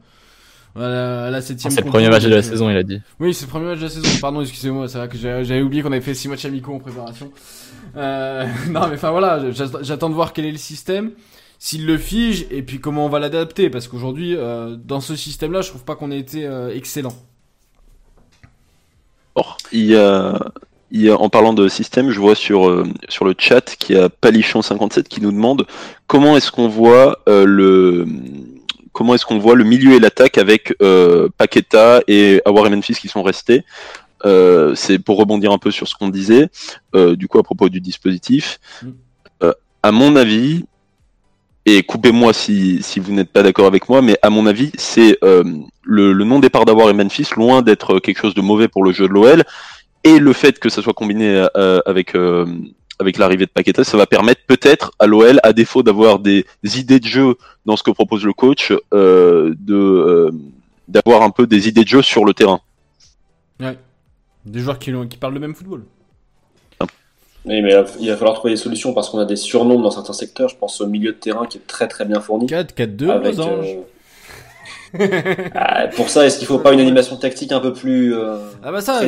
[0.76, 1.72] à la, septième.
[1.72, 3.00] c'est le premier match de la saison, il a dit.
[3.20, 4.10] Oui, c'est le premier match de la saison.
[4.20, 7.32] Pardon, excusez-moi, c'est vrai que j'avais oublié qu'on avait fait six matchs amicaux en préparation.
[7.96, 11.12] Euh, non, mais enfin voilà, j'attends de voir quel est le système,
[11.60, 15.62] s'il le fige et puis comment on va l'adapter, parce qu'aujourd'hui, euh, dans ce système-là,
[15.62, 17.16] je trouve pas qu'on ait été euh, excellent.
[19.36, 19.96] Or, il
[21.12, 25.04] en parlant de système, je vois sur, euh, sur le chat qu'il y a Palichon57
[25.04, 25.66] qui nous demande
[26.08, 28.06] comment est-ce qu'on voit euh, le
[28.92, 32.94] comment est-ce qu'on voit le milieu et l'attaque avec euh, Paqueta et Awar et Memphis
[32.94, 33.64] qui sont restés.
[34.76, 36.48] C'est pour rebondir un peu sur ce qu'on disait,
[36.94, 38.60] du coup à propos du dispositif.
[38.82, 39.50] Mm.
[39.82, 40.64] à mon avis,
[41.66, 45.18] et coupez-moi si, si vous n'êtes pas d'accord avec moi, mais à mon avis, c'est
[45.22, 49.10] le, le non-départ d'Awar et Memphis, loin d'être quelque chose de mauvais pour le jeu
[49.10, 49.44] de l'OL,
[50.04, 52.46] et le fait que ça soit combiné euh, avec euh,
[53.00, 57.00] avec l'arrivée de Paqueta, ça va permettre peut-être à l'OL, à défaut d'avoir des, idées
[57.00, 57.36] de jeu
[57.66, 60.32] dans ce que propose le coach, euh, de
[60.88, 62.62] d'avoir un peu des idées de jeu sur le terrain.
[63.60, 63.78] Ouais.
[64.46, 65.84] Des joueurs qui, qui parlent le même football.
[67.46, 70.14] Oui, mais il va falloir trouver des solutions parce qu'on a des surnoms dans certains
[70.14, 70.48] secteurs.
[70.48, 72.46] Je pense au milieu de terrain qui est très très bien fourni.
[72.46, 73.36] 4-4-2, avec,
[75.56, 78.72] ah, pour ça, est-ce qu'il faut pas une animation tactique un peu plus euh, Ah
[78.72, 79.02] bah ça,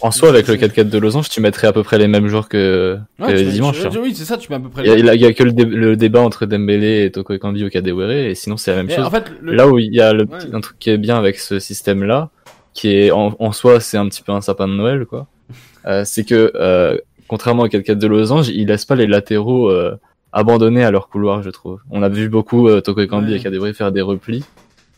[0.00, 2.48] En soi, avec le 4-4 de Losange, tu mettrais à peu près les mêmes joueurs
[2.48, 3.84] que, dimanche.
[3.84, 3.90] Hein.
[4.00, 4.84] Oui, c'est ça, tu mets à peu près.
[4.86, 8.56] Il y, a, que le, débat entre Dembélé et Toko Ekambi au Kadewere, et sinon
[8.56, 9.10] c'est la même chose.
[9.42, 12.30] Là où il y a le un truc qui est bien avec ce système-là,
[12.74, 15.26] qui est en, soi, c'est un petit peu un sapin de Noël, quoi.
[15.86, 16.96] euh, c'est que euh,
[17.28, 19.98] contrairement au 4-4 de Losange, il laisse pas les latéraux euh,
[20.32, 21.80] abandonnés à leur couloir, je trouve.
[21.90, 24.44] On a vu beaucoup euh, Toko Ekambi et Kadewere faire des replis.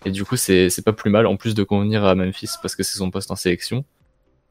[0.04, 2.82] Et du coup, c'est pas plus mal, en plus de convenir à Memphis parce que
[2.82, 3.84] c'est son poste en sélection.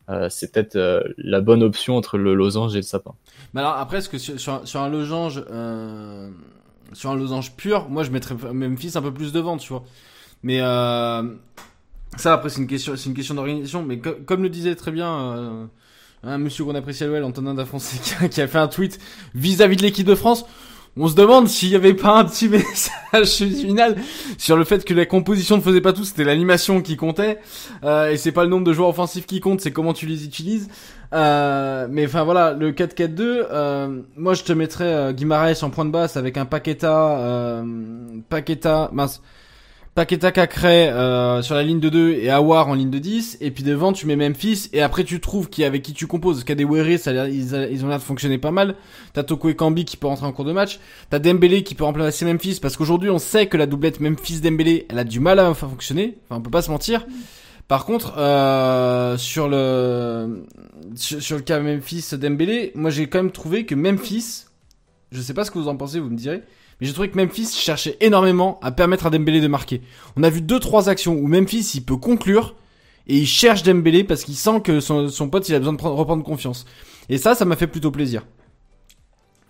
[0.09, 3.13] Euh, c'est peut-être euh, la bonne option entre le losange et le sapin.
[3.53, 6.29] Mais alors après, est-ce que sur, sur, un losange, euh,
[6.91, 9.83] sur un losange pur, moi je mettrais Memphis un peu plus devant, tu vois.
[10.41, 11.23] Mais euh,
[12.17, 13.83] ça après c'est une question, c'est une question d'organisation.
[13.83, 15.65] Mais comme le disait très bien euh,
[16.23, 18.99] un monsieur qu'on apprécie à l'OL, Antonin Dafonseca, qui a fait un tweet
[19.35, 20.45] vis-à-vis -vis de l'équipe de France
[20.97, 22.47] on se demande s'il y avait pas un petit
[23.13, 23.95] message final
[24.37, 27.39] sur le fait que la composition ne faisait pas tout, c'était l'animation qui comptait,
[27.83, 30.25] euh, et c'est pas le nombre de joueurs offensifs qui compte, c'est comment tu les
[30.25, 30.69] utilises.
[31.13, 35.85] Euh, mais enfin voilà, le 4-4-2, euh, moi je te mettrais euh, Guimaraes en point
[35.85, 37.63] de basse avec un Paqueta, euh,
[38.29, 39.21] Paqueta, mince,
[39.95, 43.51] Paqueta Cacré euh, sur la ligne de 2 et Awar en ligne de 10 et
[43.51, 46.43] puis devant tu mets Memphis et après tu trouves qui avec qui tu composes.
[46.43, 48.75] Kadewere ça ils, ils ont l'air de fonctionner pas mal.
[49.13, 50.79] T'as Toko et Kambi qui peut rentrer en cours de match.
[51.11, 54.87] T'as Dembélé qui peut remplacer Memphis parce qu'aujourd'hui on sait que la doublette Memphis Dembélé
[54.89, 56.17] elle a du mal à fonctionner.
[56.25, 57.05] Enfin on peut pas se mentir.
[57.67, 60.45] Par contre, euh, sur le
[60.95, 64.45] sur, le cas Memphis Dembélé, moi j'ai quand même trouvé que Memphis,
[65.11, 66.43] je sais pas ce que vous en pensez, vous me direz,
[66.79, 69.81] mais j'ai trouvé que Memphis cherchait énormément à permettre à Dembélé de marquer.
[70.15, 72.55] On a vu deux trois actions où Memphis il peut conclure
[73.07, 75.81] et il cherche Dembélé parce qu'il sent que son, son pote il a besoin de
[75.81, 76.65] reprendre confiance.
[77.09, 78.25] Et ça, ça m'a fait plutôt plaisir.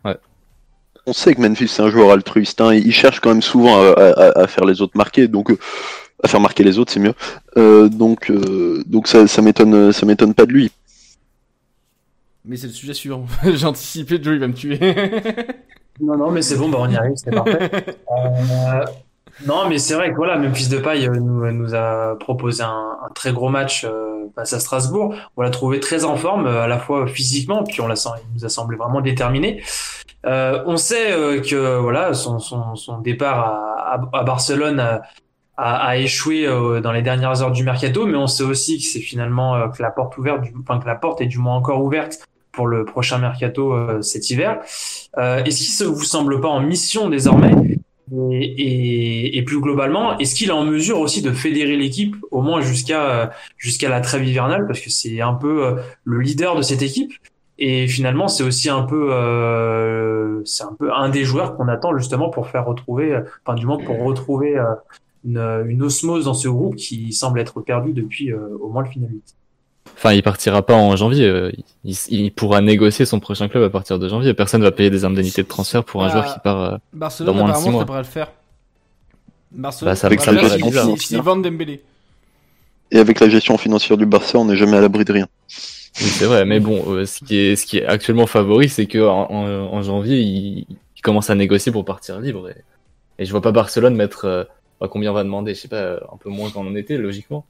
[0.03, 0.17] Ouais.
[1.05, 2.73] On sait que Memphis c'est un joueur altruiste, hein.
[2.73, 5.57] il cherche quand même souvent à, faire les autres marquer, donc euh,
[6.23, 7.13] à faire marquer les autres c'est mieux.
[7.57, 10.71] Euh, donc euh, donc ça, ça m'étonne ça m'étonne pas de lui.
[12.45, 13.25] Mais c'est le sujet suivant.
[13.43, 14.79] J'ai anticipé, Joe il va me tuer.
[16.01, 17.69] non non mais c'est bon, bah on y arrive, c'est parfait.
[19.45, 22.63] Non, mais c'est vrai que voilà, même Fils de Paille euh, nous, nous a proposé
[22.63, 25.15] un, un, très gros match euh, face à Strasbourg.
[25.35, 28.33] On l'a trouvé très en forme, euh, à la fois physiquement, puis on l'a il
[28.35, 29.63] nous a semblé vraiment déterminé.
[30.25, 35.01] Euh, on sait que voilà, son, son, son départ à, à, Barcelone a,
[35.57, 36.47] a, échoué
[36.81, 39.91] dans les dernières heures du mercato, mais on sait aussi que c'est finalement que la
[39.91, 43.17] porte ouverte, du, enfin que la porte est du moins encore ouverte pour le prochain
[43.17, 44.61] mercato cet hiver.
[45.17, 47.51] Est-ce qu'il ne vous semble pas en mission désormais?
[48.31, 52.61] Et, et, plus globalement, est-ce qu'il est en mesure aussi de fédérer l'équipe au moins
[52.61, 54.67] jusqu'à jusqu'à la trêve hivernale?
[54.67, 57.13] Parce que c'est un peu euh, le leader de cette équipe
[57.57, 61.95] et finalement c'est aussi un peu euh, c'est un peu un des joueurs qu'on attend
[61.97, 64.65] justement pour faire retrouver enfin du moins pour retrouver euh,
[65.23, 65.37] une,
[65.67, 69.37] une, osmose dans ce groupe qui semble être perdu depuis au moins le finaliste.
[69.95, 71.25] Enfin, il partira pas en janvier.
[71.25, 71.51] Euh,
[71.83, 74.33] il, pourra négocier son prochain club à partir de janvier.
[74.33, 77.33] Personne va payer des indemnités de transfert pour un joueur qui part euh, Barcelone, dans
[77.33, 77.85] moins de 6 mois.
[77.97, 78.31] le faire.
[79.51, 81.23] Barcelone, bah, avec sa gestion financière.
[82.91, 85.27] Et avec la gestion financière du Barça, on n'est jamais à l'abri de rien.
[85.93, 88.99] c'est vrai, mais bon, euh, ce qui est ce qui est actuellement favori, c'est que
[88.99, 90.65] en, janvier, il,
[91.01, 92.49] commence à négocier pour partir libre.
[92.49, 92.55] Et,
[93.19, 94.47] et je vois pas Barcelone mettre
[94.89, 97.45] combien on va demander, je sais pas, un peu moins qu'en était logiquement,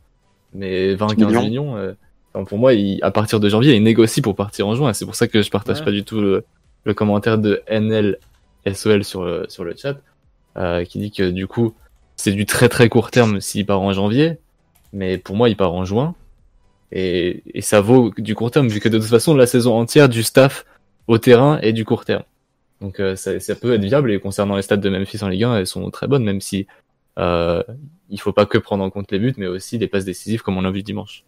[0.53, 1.95] mais 20-15 millions
[2.47, 4.93] pour moi, à partir de janvier, il négocie pour partir en juin.
[4.93, 9.45] C'est pour ça que je partage pas du tout le, commentaire de NLSOL sur le,
[9.49, 9.97] sur le chat,
[10.57, 11.73] euh, qui dit que du coup,
[12.15, 14.37] c'est du très très court terme s'il part en janvier,
[14.91, 16.15] mais pour moi, il part en juin.
[16.91, 20.23] Et, ça vaut du court terme, vu que de toute façon, la saison entière du
[20.23, 20.65] staff
[21.07, 22.23] au terrain est du court terme.
[22.81, 25.43] Donc euh, ça, ça, peut être viable, et concernant les stats de Memphis en Ligue
[25.43, 26.67] 1, elles sont très bonnes, même si
[27.19, 27.63] euh,
[28.09, 30.57] il faut pas que prendre en compte les buts, mais aussi les passes décisives comme
[30.57, 31.23] on l'a vu dimanche.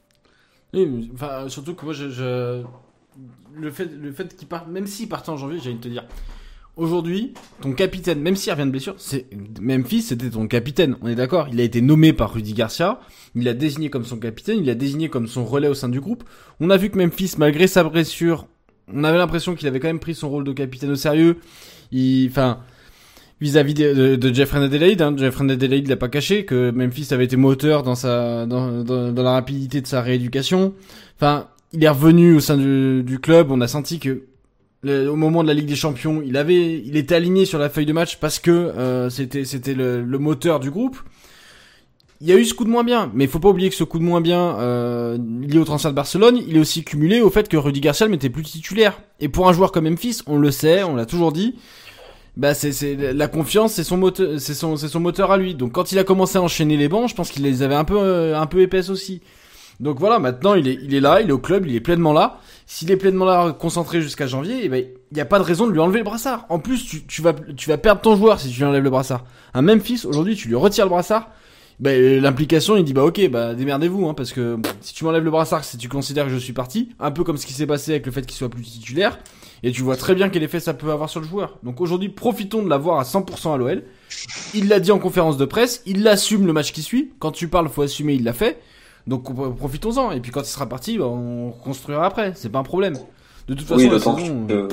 [0.75, 2.63] Oui, enfin, surtout que moi, je,
[3.53, 5.87] le fait, le fait qu'il parte, même s'il partait en janvier, j'ai envie de te
[5.87, 6.05] dire,
[6.75, 9.27] aujourd'hui, ton capitaine, même s'il revient de blessure, c'est
[9.61, 10.97] Memphis, c'était ton capitaine.
[11.01, 11.47] On est d'accord.
[11.51, 12.99] Il a été nommé par Rudy Garcia.
[13.35, 14.59] Il l'a désigné comme son capitaine.
[14.59, 16.23] Il l'a désigné comme son relais au sein du groupe.
[16.59, 18.47] On a vu que Memphis, malgré sa blessure,
[18.93, 21.37] on avait l'impression qu'il avait quand même pris son rôle de capitaine au sérieux.
[21.91, 22.59] Il, enfin,
[23.41, 25.01] vis-à-vis de, de, Jeffrey Adelaide.
[25.01, 25.15] Hein.
[25.17, 29.31] Jeffrey Adelaide l'a pas caché que Memphis avait été moteur dans sa dans, dans, la
[29.31, 30.73] rapidité de sa rééducation.
[31.17, 33.51] Enfin, il est revenu au sein du, du club.
[33.51, 34.23] On a senti que
[34.87, 37.85] au moment de la Ligue des Champions, il avait il était aligné sur la feuille
[37.85, 40.97] de match parce que euh, c'était c'était le, le, moteur du groupe.
[42.21, 43.75] Il y a eu ce coup de moins bien, mais il faut pas oublier que
[43.75, 47.19] ce coup de moins bien euh, lié au transfert de Barcelone, il est aussi cumulé
[47.19, 49.01] au fait que Rudy Garcia n'était plus titulaire.
[49.19, 51.55] Et pour un joueur comme Memphis, on le sait, on l'a toujours dit,
[52.37, 55.55] bah c'est c'est la confiance c'est son moteur c'est son son moteur à lui.
[55.55, 57.85] Donc quand il a commencé à enchaîner les bancs je pense qu'il les avait un
[57.85, 59.21] peu euh, un peu épaisses aussi.
[59.79, 62.13] Donc voilà maintenant il est il est là il est au club il est pleinement
[62.13, 62.39] là.
[62.67, 65.67] S'il est pleinement là concentré jusqu'à janvier eh ben il y a pas de raison
[65.67, 66.45] de lui enlever le brassard.
[66.49, 68.89] En plus tu, tu vas tu vas perdre ton joueur si tu lui enlèves le
[68.89, 69.23] brassard.
[69.53, 71.29] Un Memphis aujourd'hui tu lui retires le brassard
[71.79, 75.31] bah, l'implication, il dit bah ok, bah démerdez-vous, hein, parce que si tu m'enlèves le
[75.31, 77.91] brassard, si tu considères que je suis parti, un peu comme ce qui s'est passé
[77.91, 79.19] avec le fait qu'il soit plus titulaire,
[79.65, 81.57] et tu vois très bien quel effet ça peut avoir sur le joueur.
[81.63, 83.83] Donc aujourd'hui, profitons de l'avoir à 100% à l'OL.
[84.53, 87.13] Il l'a dit en conférence de presse, il l'assume le match qui suit.
[87.17, 88.59] Quand tu parles, faut assumer, il l'a fait.
[89.07, 89.23] Donc
[89.57, 90.11] profitons-en.
[90.11, 92.33] Et puis quand il sera parti, bah, on construira après.
[92.35, 92.95] C'est pas un problème.
[93.47, 94.67] De toute façon, oui, d'autant que,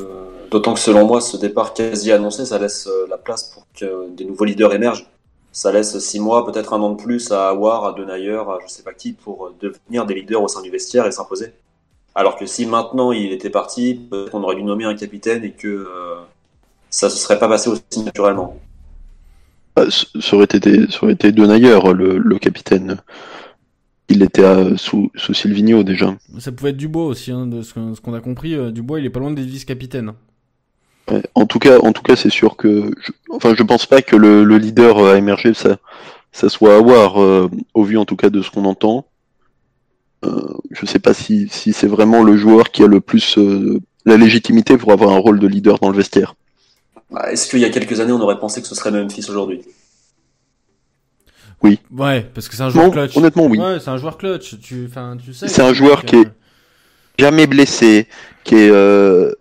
[0.50, 4.10] d'autant que selon moi, ce départ quasi annoncé, ça laisse euh, la place pour que
[4.14, 5.08] des nouveaux leaders émergent.
[5.52, 8.70] Ça laisse six mois, peut-être un an de plus à Awar, à Denayer, à je
[8.70, 11.54] sais pas qui, pour euh, devenir des leaders au sein du vestiaire et s'imposer.
[12.14, 15.52] Alors que si maintenant il était parti, peut-être qu'on aurait dû nommer un capitaine et
[15.52, 16.16] que euh,
[16.90, 18.58] ça se serait pas passé aussi naturellement.
[19.74, 22.98] Bah, ça aurait été, ça aurait été le, le capitaine.
[24.08, 26.14] Il était sous, sous Silvino déjà.
[26.38, 28.54] Ça pouvait être Dubois aussi, hein, de ce qu'on a compris.
[28.54, 30.12] Euh, Dubois, il est pas loin des vice-capitaines.
[31.34, 34.16] en tout cas, en tout cas, c'est sûr que, je, enfin, je pense pas que
[34.16, 35.78] le, le leader a émergé, ça,
[36.30, 39.06] ça soit à voir, euh, au vu en tout cas de ce qu'on entend.
[40.24, 43.38] Euh, je ne sais pas si, si c'est vraiment le joueur qui a le plus
[43.38, 46.34] euh, la légitimité pour avoir un rôle de leader dans le vestiaire.
[47.10, 49.62] Bah, est-ce qu'il y a quelques années, on aurait pensé que ce serait Memphis aujourd'hui?
[51.62, 51.78] Oui.
[51.96, 53.16] Ouais, parce que c'est un joueur Non, clutch.
[53.16, 53.58] honnêtement, oui.
[53.58, 54.58] Ouais, c'est un joueur clutch.
[54.60, 55.48] Tu, enfin, tu sais.
[55.48, 56.28] C'est un joueur qui est-
[57.18, 58.08] jamais blessé,
[58.42, 59.32] qui est euh,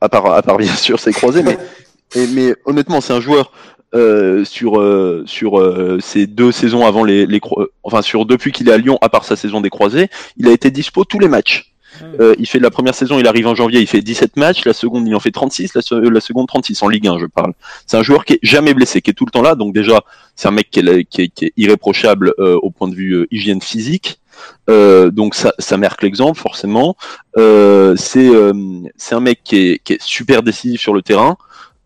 [0.00, 1.58] à part à part bien sûr ses croisés, mais
[2.14, 3.52] et- mais honnêtement c'est un joueur
[3.96, 8.52] euh, sur euh, sur euh, ces deux saisons avant les, les cro- enfin sur depuis
[8.52, 11.18] qu'il est à Lyon, à part sa saison des croisés, il a été dispo tous
[11.18, 11.72] les matchs.
[12.20, 14.74] Euh, il fait la première saison, il arrive en janvier, il fait 17 matchs, la
[14.74, 17.54] seconde il en fait 36, la, se- la seconde 36 en Ligue 1 je parle.
[17.86, 20.02] C'est un joueur qui est jamais blessé, qui est tout le temps là, donc déjà
[20.34, 23.12] c'est un mec qui est, qui est, qui est irréprochable euh, au point de vue
[23.14, 24.20] euh, hygiène physique.
[24.68, 26.96] Euh, donc ça, ça marque l'exemple forcément.
[27.38, 28.52] Euh, c'est euh,
[28.98, 31.38] c'est un mec qui est, qui est super décisif sur le terrain.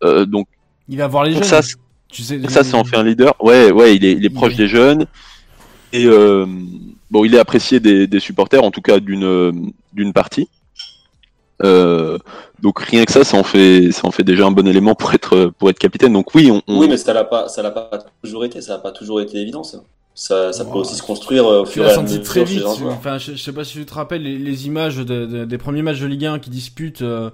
[0.03, 0.47] Euh, donc,
[0.89, 1.43] Il va voir les jeunes.
[1.43, 1.61] ça,
[2.11, 2.39] tu sais.
[2.49, 3.33] ça, ça en fait un leader.
[3.39, 4.57] Ouais, ouais, il est, il est proche Oui.
[4.57, 5.05] des jeunes.
[5.93, 6.45] Et euh,
[7.09, 9.51] bon, il est apprécié des, des supporters, en tout cas d'une euh,
[9.93, 10.47] d'une partie.
[11.63, 12.17] Euh,
[12.61, 15.13] donc rien que ça, ça en fait, ça en fait déjà un bon élément pour
[15.13, 16.13] être pour être capitaine.
[16.13, 17.89] Donc oui, on, on- Oui, mais ça l'a pas, ça l'a pas
[18.23, 19.79] toujours été, ça n'a pas toujours été évident, ça.
[20.13, 20.79] Ça, ça peut Oh.
[20.79, 22.63] aussi se construire au fur et à senti mesure très vite.
[22.65, 25.57] Enfin, je, je sais pas si tu te rappelles les, les images de- de- des
[25.57, 27.01] premiers matchs de Ligue 1 qui disputent.
[27.01, 27.29] euh,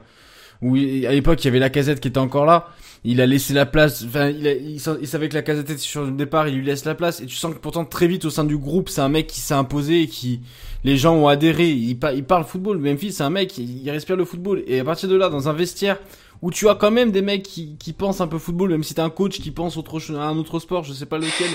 [0.62, 0.80] où à
[1.12, 2.68] l'époque il y avait la casette qui était encore là.
[3.04, 4.04] Il a laissé la place.
[4.08, 6.48] Enfin, il, il, sa- il savait que la casette était sur le départ.
[6.48, 7.22] Il lui laisse la place.
[7.22, 9.40] Et tu sens que pourtant très vite au sein du groupe, c'est un mec qui
[9.40, 10.42] s'est imposé et qui
[10.84, 11.70] les gens ont adhéré.
[11.70, 12.80] Il, pa- il parle football.
[12.80, 13.58] Memphis, c'est un mec.
[13.58, 14.64] Il, respire le football.
[14.68, 15.98] Et à partir de là, dans un vestiaire
[16.42, 18.94] où tu as quand même des mecs qui, qui pensent un peu football, même si
[18.94, 21.50] t'as un coach qui pense autre à un autre sport, je sais pas lequel.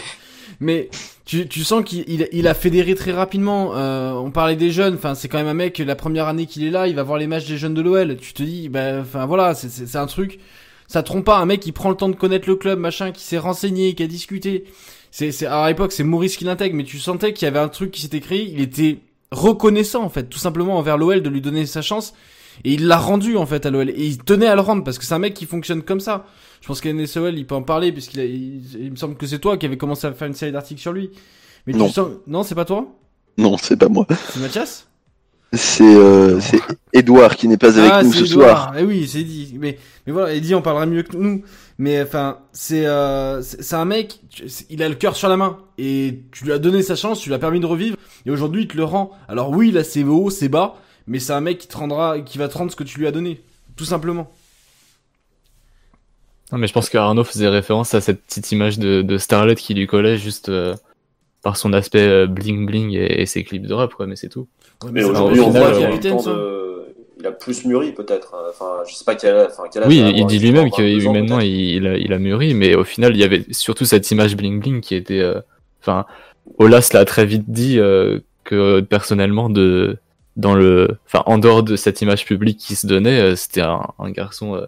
[0.58, 0.90] Mais
[1.24, 3.76] tu, tu sens qu'il il, a fédéré très rapidement.
[3.76, 4.94] Euh, on parlait des jeunes.
[4.94, 5.78] Enfin, c'est quand même un mec.
[5.78, 8.16] La première année qu'il est là, il va voir les matchs des jeunes de l'OL.
[8.16, 10.38] Tu te dis, ben, enfin voilà, c'est un truc.
[10.92, 11.38] Ça trompe pas.
[11.38, 14.02] Un mec qui prend le temps de connaître le club, machin, qui s'est renseigné, qui
[14.02, 14.64] a discuté.
[15.10, 17.68] C'est, c'est à l'époque, c'est Maurice qui l'intègre, mais tu sentais qu'il y avait un
[17.68, 18.42] truc qui s'était créé.
[18.42, 18.98] Il était
[19.30, 22.12] reconnaissant en fait, tout simplement envers l'OL de lui donner sa chance.
[22.64, 23.88] Et il l'a rendu en fait à l'OL.
[23.88, 26.26] Et il tenait à le rendre parce que c'est un mec qui fonctionne comme ça.
[26.60, 29.56] Je pense qu'NSOL il peut en parler puisqu'il il, il me semble que c'est toi
[29.56, 31.10] qui avait commencé à faire une série d'articles sur lui.
[31.66, 31.86] Mais Non.
[31.86, 32.86] tu sens non c'est pas toi?
[33.38, 34.06] Non, c'est pas moi.
[34.30, 34.86] C'est Mathias?
[35.54, 36.60] C'est euh, c'est
[36.94, 38.58] Edouard qui n'est pas avec ah, nous c'est ce Edouard.
[38.68, 38.74] soir.
[38.78, 39.56] Eh oui, c'est dit.
[39.58, 41.42] Mais mais voilà, Eddie en parlera mieux que nous.
[41.76, 44.20] Mais enfin, c'est euh, c'est un mec,
[44.70, 47.28] il a le cœur sur la main et tu lui as donné sa chance, tu
[47.28, 49.10] lui as permis de revivre et aujourd'hui il te le rend.
[49.28, 52.38] Alors oui, là c'est haut, c'est bas, mais c'est un mec qui te rendra, qui
[52.38, 53.42] va te rendre ce que tu lui as donné,
[53.76, 54.30] tout simplement.
[56.50, 59.54] Non, mais je pense que Arnaud faisait référence à cette petite image de, de Starlet
[59.54, 60.74] qui lui collait juste euh,
[61.42, 64.28] par son aspect euh, bling bling et, et ses clips de rap, quoi, mais c'est
[64.28, 64.48] tout.
[64.90, 66.30] Mais aujourd'hui, au on final, voit qu'il a eu le capitaine, temps ça.
[66.32, 66.62] de...
[67.20, 68.34] Il a plus mûri, peut-être.
[68.50, 71.40] Enfin, je sais pas quel, enfin, quel Oui, il dit lui-même que 22 ans, humainement
[71.40, 74.36] il, il a, il a mûri, mais au final il y avait surtout cette image
[74.36, 75.40] bling bling qui était, euh,
[75.80, 76.04] enfin,
[76.58, 79.98] Olas l'a très vite dit euh, que personnellement de
[80.36, 83.82] dans le, enfin en dehors de cette image publique qui se donnait, euh, c'était un,
[84.00, 84.66] un garçon, euh,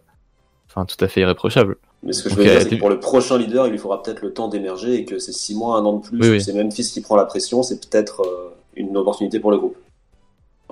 [0.68, 1.76] enfin tout à fait irréprochable.
[2.04, 4.02] Mais ce que je veux dire, c'est que pour le prochain leader, il lui faudra
[4.02, 6.40] peut-être le temps d'émerger et que c'est six mois, un an de plus, Oui, oui.
[6.40, 9.76] c'est Memphis qui prend la pression, c'est peut-être euh, une opportunité pour le groupe.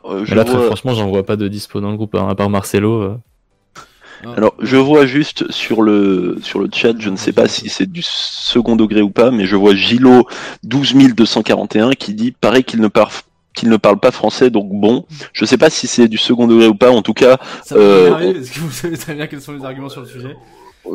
[0.04, 2.14] Euh, je Mais là très vois- franchement j'en vois pas de dispo dans le groupe,
[2.14, 3.02] hein, à part Marcelo.
[3.02, 3.16] euh.
[4.36, 7.90] Alors, je vois juste sur le sur le chat, je ne sais pas si c'est
[7.90, 10.28] du second degré ou pas, mais je vois Gilo
[10.62, 13.08] 12241 qui dit paraît qu'il ne parle
[13.54, 16.68] qu'il ne parle pas français, donc bon, je sais pas si c'est du second degré
[16.68, 16.90] ou pas.
[16.90, 19.64] En tout cas, Ça Euh, m'énerver parce que vous savez très bien quels sont les
[19.64, 20.36] arguments sur le sujet.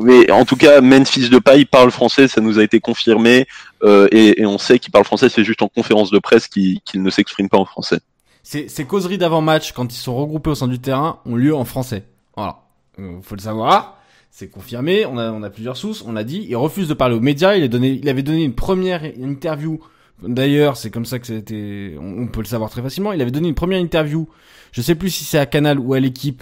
[0.02, 3.46] mais en tout cas, Memphis de paille parle français, ça nous a été confirmé,
[3.84, 5.28] euh, et, et on sait qu'il parle français.
[5.30, 8.00] C'est juste en conférence de presse qu'il qu'il ne s'exprime pas en français.
[8.49, 11.65] Ces, ces causeries d'avant-match, quand ils sont regroupés au sein du terrain, ont lieu en
[11.65, 12.05] français.
[12.38, 12.60] Voilà.
[12.97, 13.97] Euh, faut le savoir.
[14.31, 15.05] C'est confirmé.
[15.05, 16.01] On a, on a plusieurs sources.
[16.07, 16.45] On l'a dit.
[16.47, 17.57] Il refuse de parler aux médias.
[17.57, 19.81] Il, a donné, il avait donné une première interview.
[20.23, 21.97] D'ailleurs, c'est comme ça que c'était.
[21.99, 23.12] On, peut le savoir très facilement.
[23.12, 24.29] Il avait donné une première interview.
[24.71, 26.41] Je sais plus si c'est à Canal ou à l'équipe.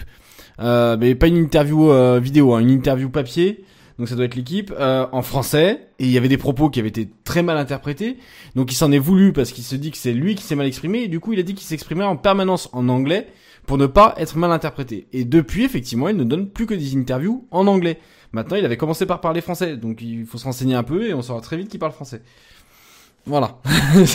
[0.60, 3.64] Euh, mais pas une interview euh, vidéo, hein, une interview papier.
[3.98, 5.88] Donc ça doit être l'équipe euh, en français.
[5.98, 8.18] Et il y avait des propos qui avaient été très mal interprétés.
[8.54, 10.66] Donc il s'en est voulu parce qu'il se dit que c'est lui qui s'est mal
[10.66, 13.28] exprimé et du coup il a dit qu'il s'exprimait en permanence en anglais
[13.66, 15.06] pour ne pas être mal interprété.
[15.12, 17.98] Et depuis effectivement il ne donne plus que des interviews en anglais.
[18.32, 21.14] Maintenant il avait commencé par parler français donc il faut se renseigner un peu et
[21.14, 22.22] on saura très vite qu'il parle français.
[23.26, 23.56] Voilà.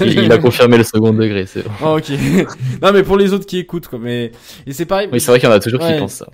[0.01, 1.71] Il, il a confirmé le second degré, c'est bon.
[1.83, 2.11] Oh, ok.
[2.81, 3.99] non mais pour les autres qui écoutent quoi.
[4.01, 4.31] Mais
[4.65, 5.09] et c'est pareil.
[5.11, 5.93] Oui, c'est vrai qu'il y en a toujours Ouais.
[5.95, 6.27] qui pensent ça.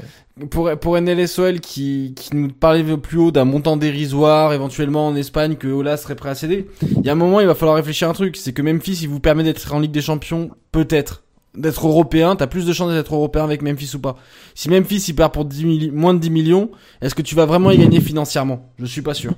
[0.51, 5.55] Pour, pour NLSOL qui, qui nous parlait plus haut d'un montant dérisoire éventuellement en Espagne
[5.55, 8.07] que Ola serait prêt à céder, il y a un moment il va falloir réfléchir
[8.07, 11.23] à un truc, c'est que Memphis il vous permet d'être en Ligue des Champions, peut-être.
[11.55, 14.15] D'être européen, t'as plus de chances d'être européen avec Memphis ou pas.
[14.53, 16.69] Si Memphis il perd pour 10 milli- moins de 10 millions,
[17.01, 18.69] est-ce que tu vas vraiment y gagner financièrement?
[18.77, 19.31] Je suis pas sûr.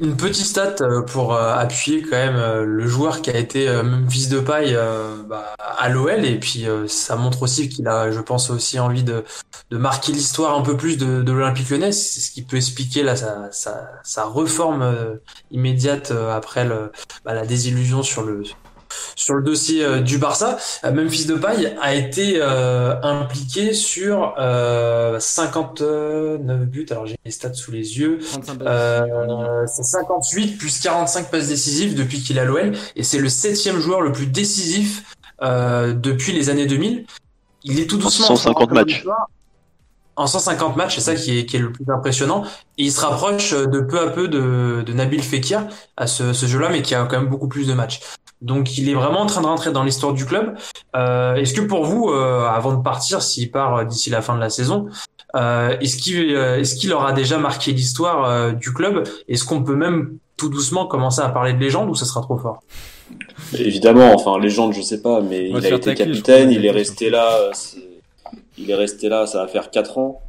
[0.00, 3.66] Une petite stat euh, pour euh, appuyer quand même euh, le joueur qui a été
[3.66, 4.78] même fils de paille
[5.28, 9.24] bah, à l'OL et puis ça montre aussi qu'il a, je pense aussi envie de,
[9.70, 11.92] de marquer l'histoire un peu plus de, de l'Olympique Lyonnais.
[11.92, 15.18] C'est ce qui peut expliquer là sa, sa, sa reforme
[15.50, 16.92] immédiate après le,
[17.24, 18.42] bah, la désillusion sur le
[19.14, 20.58] sur le dossier euh, du Barça.
[20.84, 24.34] Euh, Memphis Depay a été euh, impliqué sur
[25.18, 26.86] 59 buts.
[26.90, 28.18] Alors j'ai les stats sous les yeux.
[28.20, 34.00] c'est 58 plus 45 passes décisives depuis qu'il a l'OL et c'est le septième joueur
[34.00, 35.04] le plus décisif
[35.42, 37.06] depuis les années 2000.
[37.64, 39.04] Il est tout doucement 150 matchs
[40.18, 42.42] en 150 matchs, c'est ça qui est, qui est, le plus impressionnant.
[42.76, 46.46] Et il se rapproche de peu à peu de, de Nabil Fekir à ce, ce
[46.46, 48.00] jeu-là, mais qui a quand même beaucoup plus de matchs.
[48.40, 50.56] Donc il est vraiment en train de rentrer dans l'histoire du club.
[50.96, 54.34] Euh, est-ce que pour vous, euh, avant de partir, s'il part euh, d'ici la fin
[54.34, 54.86] de la saison,
[55.34, 59.06] est-ce qu'il est-ce qu'il aura déjà marqué l'histoire du club?
[59.28, 62.38] Est-ce qu'on peut même tout doucement commencer à parler de légende ou ça sera trop
[62.38, 62.62] fort?
[63.56, 67.50] Évidemment, enfin légende, je sais pas, mais il a été capitaine, il est resté là.
[68.56, 70.22] il est resté là, ça va faire quatre ans.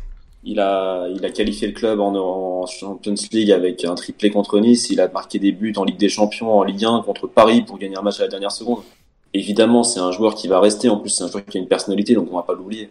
[0.43, 4.59] Il a, il a qualifié le club en, en, Champions League avec un triplé contre
[4.59, 4.89] Nice.
[4.89, 7.77] Il a marqué des buts en Ligue des Champions, en Ligue 1 contre Paris pour
[7.77, 8.79] gagner un match à la dernière seconde.
[9.33, 10.89] Évidemment, c'est un joueur qui va rester.
[10.89, 12.89] En plus, c'est un joueur qui a une personnalité, donc on va pas l'oublier.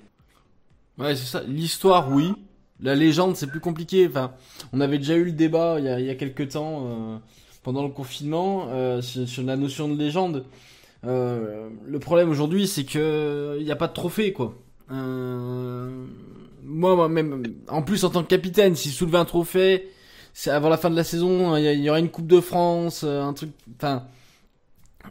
[0.98, 1.42] Ouais, c'est ça.
[1.46, 2.32] L'histoire, oui.
[2.80, 4.06] La légende, c'est plus compliqué.
[4.06, 4.32] Enfin,
[4.72, 7.16] on avait déjà eu le débat il y a, il y a quelques temps, euh,
[7.62, 10.44] pendant le confinement, euh, sur, la notion de légende.
[11.04, 14.54] Euh, le problème aujourd'hui, c'est que il n'y a pas de trophée, quoi.
[14.90, 16.06] Euh,
[16.68, 19.88] moi, même, en plus, en tant que capitaine, s'il soulevait un trophée,
[20.34, 23.22] c'est avant la fin de la saison, il y, aura une Coupe de France, euh,
[23.22, 24.04] un truc, enfin,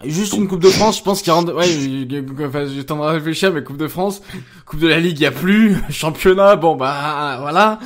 [0.05, 1.65] juste une Coupe de France, je pense qu'il rentre, ouais,
[2.45, 4.21] enfin, j'ai à réfléchir, mais Coupe de France,
[4.65, 7.79] Coupe de la Ligue, il y a plus, championnat, bon, bah, voilà.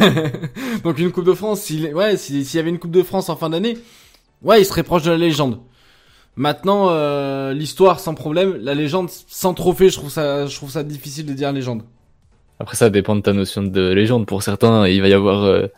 [0.84, 3.36] Donc une Coupe de France, s'il, ouais, s'il y avait une Coupe de France en
[3.36, 3.78] fin d'année,
[4.42, 5.60] ouais, il serait proche de la légende.
[6.36, 10.84] Maintenant, euh, l'histoire sans problème, la légende sans trophée, je trouve ça, je trouve ça
[10.84, 11.82] difficile de dire légende.
[12.60, 14.26] Après, ça dépend de ta notion de légende.
[14.26, 15.68] Pour certains, il va y avoir euh,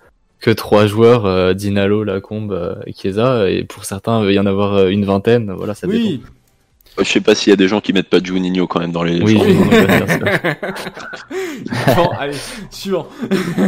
[0.40, 4.38] que trois joueurs, euh, Dinalo, Lacombe euh, et Chiesa, et pour certains, il va y
[4.38, 5.52] en avoir euh, une vingtaine.
[5.52, 6.18] Voilà, ça oui.
[6.18, 6.32] dépend.
[6.98, 9.04] Je sais pas s'il y a des gens qui mettent pas Juninho quand même dans
[9.04, 9.22] les.
[9.22, 9.36] Oui,
[11.96, 12.36] bon, allez,
[12.70, 13.06] sûr.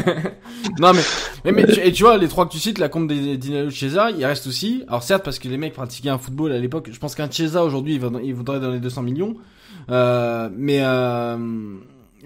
[0.81, 3.37] non mais, mais, tu, et tu vois les trois que tu cites, la compte des
[3.37, 4.83] Dinalo, Chiesa, il reste aussi.
[4.89, 6.91] Alors certes parce que les mecs pratiquaient un football à l'époque.
[6.93, 9.37] Je pense qu'un Chiesa aujourd'hui, il, il voudrait dans les 200 millions.
[9.91, 11.37] Euh, mais euh,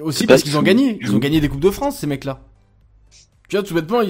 [0.01, 0.99] aussi parce qu'ils ont gagné.
[1.01, 2.41] Ils ont gagné des Coupes de France, ces mecs-là.
[3.49, 4.01] Tu vois, tout bêtement,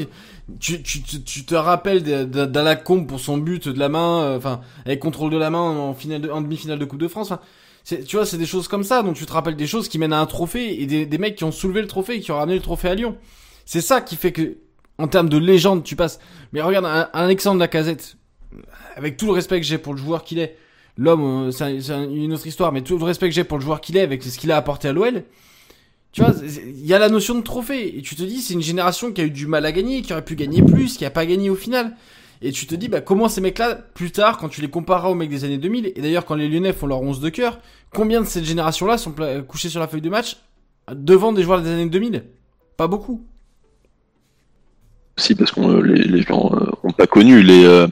[0.59, 4.99] tu, tu, tu, te rappelles d'Alacombe pour son but de la main, euh, enfin, avec
[4.99, 7.34] contrôle de la main en, finale en demi-finale de Coupe de France.
[7.84, 10.14] Tu vois, c'est des choses comme ça, donc tu te rappelles des choses qui mènent
[10.14, 12.37] à un trophée et des, des mecs qui ont soulevé le trophée et qui ont
[12.37, 13.16] ramené le trophée à Lyon.
[13.66, 14.57] C'est ça qui fait que,
[14.97, 16.18] en termes de légende, tu passes.
[16.53, 18.16] Mais regarde, un, Alexandre Lacazette,
[18.97, 20.57] avec tout le respect que j'ai pour le joueur qu'il est,
[20.97, 23.82] l'homme, euh, c'est une autre histoire, mais tout le respect que j'ai pour le joueur
[23.82, 25.24] qu'il est, avec ce qu'il a apporté à l'OL,
[26.16, 27.98] tu vois, il y a la notion de trophée.
[27.98, 30.14] Et tu te dis, c'est une génération qui a eu du mal à gagner, qui
[30.14, 31.94] aurait pu gagner plus, qui a pas gagné au final.
[32.40, 35.14] Et tu te dis, bah, comment ces mecs-là, plus tard, quand tu les compareras aux
[35.14, 37.60] mecs des années 2000, et d'ailleurs, quand les Lyonnais font leur 11 de cœur,
[37.92, 39.14] combien de cette génération-là sont
[39.46, 40.38] couchés sur la feuille de match
[40.90, 42.24] devant des joueurs des années 2000?
[42.78, 43.22] Pas beaucoup.
[45.18, 47.88] Si, parce que les, les, gens euh, ont pas connu les, euh,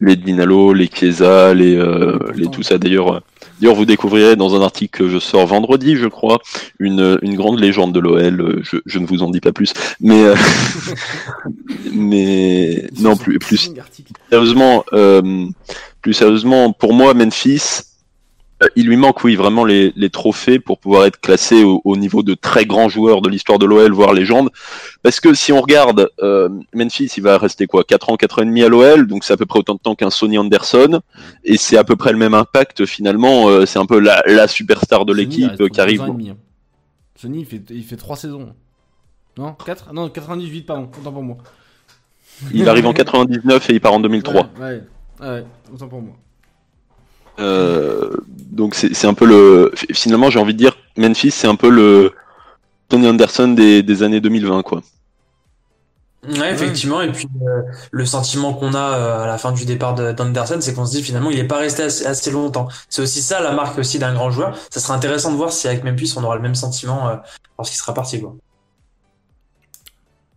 [0.00, 2.76] les Dinalo, les Chiesa, les, euh, les tout ça.
[2.76, 3.22] D'ailleurs,
[3.62, 6.40] D'ailleurs, vous découvrirez dans un article que je sors vendredi, je crois,
[6.80, 8.60] une, une grande légende de l'OL.
[8.64, 10.34] Je, je, ne vous en dis pas plus, mais euh,
[11.94, 13.70] mais non plus plus
[14.30, 15.46] sérieusement, euh,
[16.00, 17.84] plus sérieusement, pour moi, Memphis
[18.62, 21.96] euh, il lui manque, oui, vraiment les, les trophées pour pouvoir être classé au, au,
[21.96, 24.50] niveau de très grands joueurs de l'histoire de l'OL, voire légende.
[25.02, 28.42] Parce que si on regarde, euh, Memphis, il va rester quoi 4 ans, 4 ans
[28.42, 31.00] et demi à l'OL, donc c'est à peu près autant de temps qu'un Sonny Anderson,
[31.44, 33.48] et c'est à peu près le même impact finalement.
[33.48, 36.02] Euh, c'est un peu la, la superstar de l'équipe qui arrive.
[36.02, 36.16] Hein.
[37.16, 38.54] Sonny, il fait, il fait 3 saisons.
[39.38, 41.38] Non 4 Non, 98, pardon, autant pour moi.
[42.52, 44.34] Il arrive en 99 et il part en 2003.
[44.34, 44.82] Ouais, ouais,
[45.20, 46.14] ouais autant pour moi.
[47.38, 48.10] Euh,
[48.52, 49.72] donc c'est un peu le.
[49.92, 52.12] Finalement, j'ai envie de dire, Memphis, c'est un peu le
[52.88, 54.82] Tony Anderson des, des années 2020, quoi.
[56.28, 57.00] Ouais, effectivement.
[57.00, 60.74] Et puis euh, le sentiment qu'on a euh, à la fin du départ d'Anderson, c'est
[60.74, 62.68] qu'on se dit finalement il n'est pas resté assez, longtemps.
[62.90, 64.56] C'est aussi ça la marque aussi d'un grand joueur.
[64.70, 67.20] Ça sera intéressant de voir si avec Memphis on aura le même sentiment
[67.58, 68.36] lorsqu'il sera parti, quoi.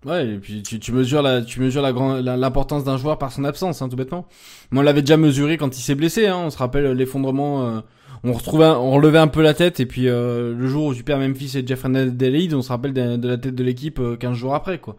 [0.05, 3.31] Ouais, et puis tu, tu mesures la, tu mesures la grande, l'importance d'un joueur par
[3.31, 4.27] son absence, hein, tout bêtement.
[4.71, 6.37] Mais on l'avait déjà mesuré quand il s'est blessé, hein.
[6.45, 7.83] On se rappelle l'effondrement.
[8.23, 11.03] On retrouvait, on relevait un peu la tête et puis euh, le jour où tu
[11.03, 14.33] perds Memphis et Jeff Hernandez on se rappelle de, la tête de l'équipe 15 euh,
[14.33, 14.97] jours après, quoi.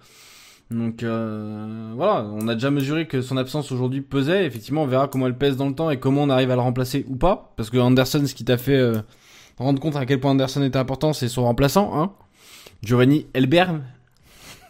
[0.70, 4.46] Donc euh, voilà, on a déjà mesuré que son absence aujourd'hui pesait.
[4.46, 6.60] Effectivement, on verra comment elle pèse dans le temps et comment on arrive à le
[6.60, 7.52] remplacer ou pas.
[7.56, 9.00] Parce que Anderson, ce qui t'a fait euh,
[9.58, 12.12] rendre compte à quel point Anderson était important, c'est son remplaçant, hein.
[12.82, 13.80] Giovanni Elbert.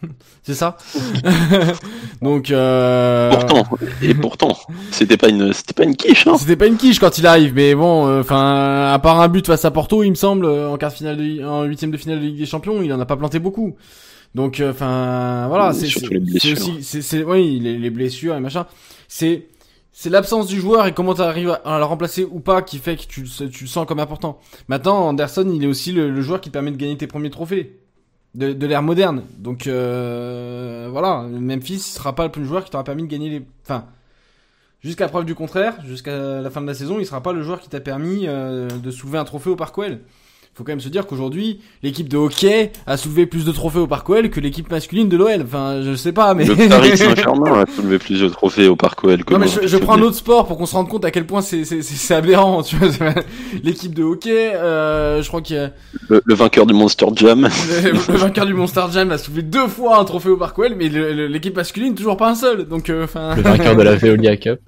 [0.42, 0.76] c'est ça.
[2.22, 3.30] Donc euh...
[3.30, 4.56] Pourtant, et pourtant,
[4.90, 6.36] c'était pas une, c'était pas une quiche, hein.
[6.38, 9.46] C'était pas une quiche quand il arrive, mais bon, euh, enfin, à part un but
[9.46, 12.20] face à Porto, il me semble, en quart de finale, de, en huitième de finale
[12.20, 13.76] de Ligue des Champions, il en a pas planté beaucoup.
[14.34, 18.66] Donc, enfin, voilà, c'est aussi, c'est oui, les, les, blessures et machin.
[19.08, 19.46] C'est
[19.98, 22.96] c'est l'absence du joueur et comment tu arrives à, le remplacer ou pas qui fait
[22.96, 24.38] que tu, tu le sens comme important.
[24.68, 27.78] Maintenant, Anderson, il est aussi le, joueur qui permet de gagner tes premiers trophées
[28.36, 29.22] de, l'ère moderne.
[29.38, 33.42] Donc euh, voilà, Memphis sera pas le joueur qui t'aura permis de gagner les.
[33.64, 33.86] Enfin,
[34.80, 37.60] jusqu'à preuve du contraire, jusqu'à la fin de la saison, il sera pas le joueur
[37.60, 39.76] qui t'a permis euh, de soulever un trophée au Parc
[40.56, 43.86] faut quand même se dire qu'aujourd'hui, l'équipe de hockey a soulevé plus de trophées au
[43.86, 45.42] Parc OL que l'équipe masculine de l'OL.
[45.42, 46.46] Enfin, je sais pas, mais.
[46.46, 49.76] Le Paris Saint-Germain a soulevé plus de trophées au Parc OL que Non, mais je,
[49.76, 52.14] prends un autre sport pour qu'on se rende compte à quel point c'est, c'est, c'est
[52.14, 52.88] aberrant, tu vois.
[53.62, 55.72] L'équipe de hockey, euh, je crois qu'il y a...
[56.08, 57.46] le, vainqueur du Monster Jam.
[57.82, 60.88] Le, vainqueur du Monster Jam a soulevé deux fois un trophée au Parc OL, mais
[60.88, 62.66] l'équipe masculine, toujours pas un seul.
[62.66, 63.36] Donc, euh, enfin.
[63.36, 64.60] le vainqueur de la Veolia Cup.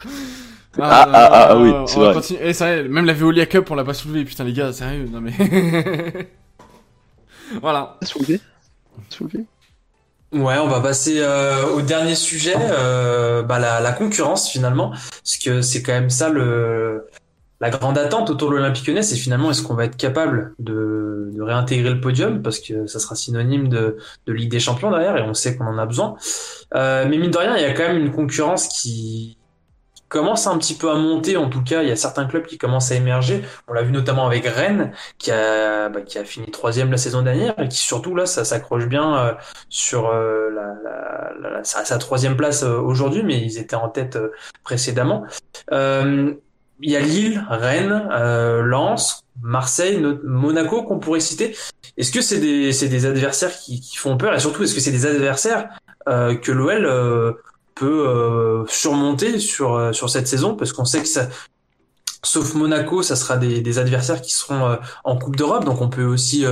[0.80, 2.14] Ah, ah, ah, ah, oui, c'est vrai.
[2.40, 2.82] Eh, vrai.
[2.84, 4.24] Même la Veolia Cup, on l'a pas soulevé.
[4.24, 5.32] Putain, les gars, sérieux, non mais.
[7.60, 7.98] voilà.
[8.02, 8.40] Soulevé
[9.08, 9.44] Soulevé
[10.32, 15.38] Ouais, on va passer euh, au dernier sujet, euh, bah, la, la, concurrence finalement, parce
[15.42, 17.08] que c'est quand même ça le
[17.60, 21.30] la grande attente autour de l'Olympique Lyonnais, c'est finalement est-ce qu'on va être capable de,
[21.34, 25.16] de, réintégrer le podium, parce que ça sera synonyme de, de Ligue des Champions derrière,
[25.16, 26.14] et on sait qu'on en a besoin.
[26.74, 29.37] Euh, mais mine de rien, il y a quand même une concurrence qui
[30.08, 31.36] commence un petit peu à monter.
[31.36, 33.42] En tout cas, il y a certains clubs qui commencent à émerger.
[33.68, 37.22] On l'a vu notamment avec Rennes, qui a, bah, qui a fini troisième la saison
[37.22, 39.32] dernière et qui surtout là, ça s'accroche bien euh,
[39.68, 40.50] sur euh,
[41.62, 44.18] sa, troisième place euh, aujourd'hui, mais ils étaient en tête
[44.64, 45.24] précédemment.
[45.70, 48.08] il y a Lille, Rennes,
[48.64, 51.56] Lens, Marseille, Monaco qu'on pourrait citer.
[51.96, 54.34] Est-ce que c'est des, des adversaires qui, qui, font peur?
[54.34, 55.68] Et surtout est-ce que c'est des adversaires
[56.06, 57.36] que l'OL
[57.86, 61.08] euh, surmonter sur euh, sur cette saison parce qu'on sait que
[62.24, 66.04] sauf Monaco, ça sera des, adversaires qui seront euh, en Coupe d'Europe, donc on peut
[66.04, 66.44] aussi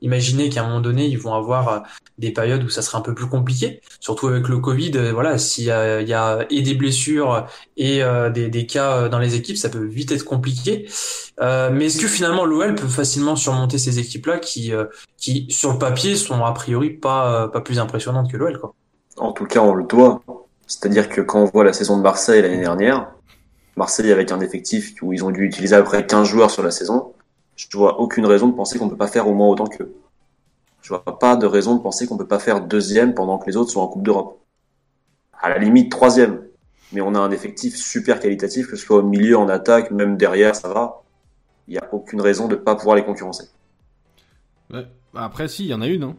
[0.00, 1.84] imaginer qu'à un moment donné, ils vont avoir
[2.18, 4.90] des périodes où ça sera un peu plus compliqué, surtout avec le Covid.
[5.12, 8.02] voilà, s'il y a, il y a et des blessures et
[8.34, 10.88] des, des cas dans les équipes, ça peut vite être compliqué.
[11.40, 14.72] mais est-ce que finalement l'OL peut facilement surmonter ces équipes-là qui,
[15.16, 18.74] qui sur le papier sont a priori pas pas plus impressionnantes que l'OL, quoi?
[19.16, 20.22] En tout cas, on le doit.
[20.66, 23.12] C'est-à-dire que quand on voit la saison de Marseille l'année dernière,
[23.76, 26.62] Marseille avec un effectif où ils ont dû utiliser à peu près 15 joueurs sur
[26.62, 27.12] la saison,
[27.56, 29.94] je vois aucune raison de penser qu'on ne peut pas faire au moins autant qu'eux.
[30.82, 33.46] Je vois pas de raison de penser qu'on ne peut pas faire deuxième pendant que
[33.46, 34.40] les autres sont en Coupe d'Europe.
[35.40, 36.42] À la limite troisième.
[36.92, 40.16] Mais on a un effectif super qualitatif, que ce soit au milieu, en attaque, même
[40.16, 41.02] derrière, ça va.
[41.68, 43.48] Il n'y a aucune raison de ne pas pouvoir les concurrencer.
[44.70, 44.86] Ouais.
[45.14, 46.02] Après, si, il y en a une.
[46.02, 46.16] Hein.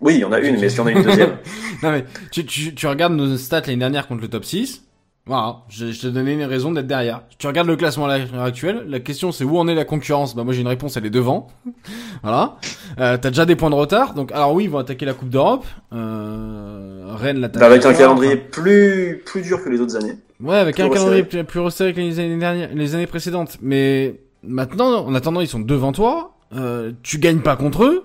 [0.00, 1.36] Oui, il y en a une, mais est-ce qu'il y en a une deuxième?
[1.82, 4.84] Non mais tu, tu, tu regardes nos stats l'année dernière contre le top 6.
[5.26, 7.22] Voilà, je, je te donnais une raison d'être derrière.
[7.38, 10.34] Tu regardes le classement à l'heure actuelle, la question c'est où en est la concurrence?
[10.36, 11.48] Bah moi j'ai une réponse, elle est devant.
[12.22, 12.56] voilà.
[13.00, 15.30] Euh, T'as déjà des points de retard, donc alors oui ils vont attaquer la Coupe
[15.30, 15.66] d'Europe.
[15.94, 17.60] Euh, Rennes l'attaque.
[17.60, 20.16] Bah, avec un calendrier plus plus dur que les autres années.
[20.40, 23.56] Ouais, avec un calendrier plus, plus resserré que les années dernières, les années précédentes.
[23.62, 26.34] Mais maintenant, en attendant, ils sont devant toi.
[26.54, 28.04] Euh, tu gagnes pas contre eux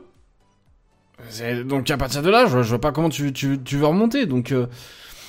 [1.66, 4.26] donc à partir de là, je, vois pas comment tu, tu, veux remonter.
[4.26, 4.68] Donc euh,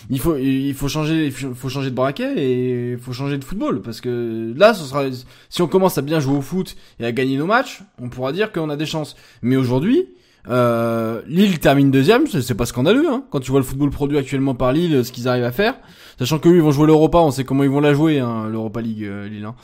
[0.09, 3.45] il faut il faut changer il faut changer de braquet et il faut changer de
[3.45, 5.05] football parce que là ce sera
[5.51, 8.33] si on commence à bien jouer au foot et à gagner nos matchs, on pourra
[8.33, 9.17] dire qu'on a des chances.
[9.43, 10.09] Mais aujourd'hui,
[10.49, 14.55] euh, Lille termine deuxième, c'est pas scandaleux hein, quand tu vois le football produit actuellement
[14.55, 15.75] par Lille, ce qu'ils arrivent à faire,
[16.19, 18.49] sachant que eux ils vont jouer l'Europa, on sait comment ils vont la jouer hein,
[18.49, 19.45] l'Europa League euh, Lille.
[19.45, 19.55] Hein.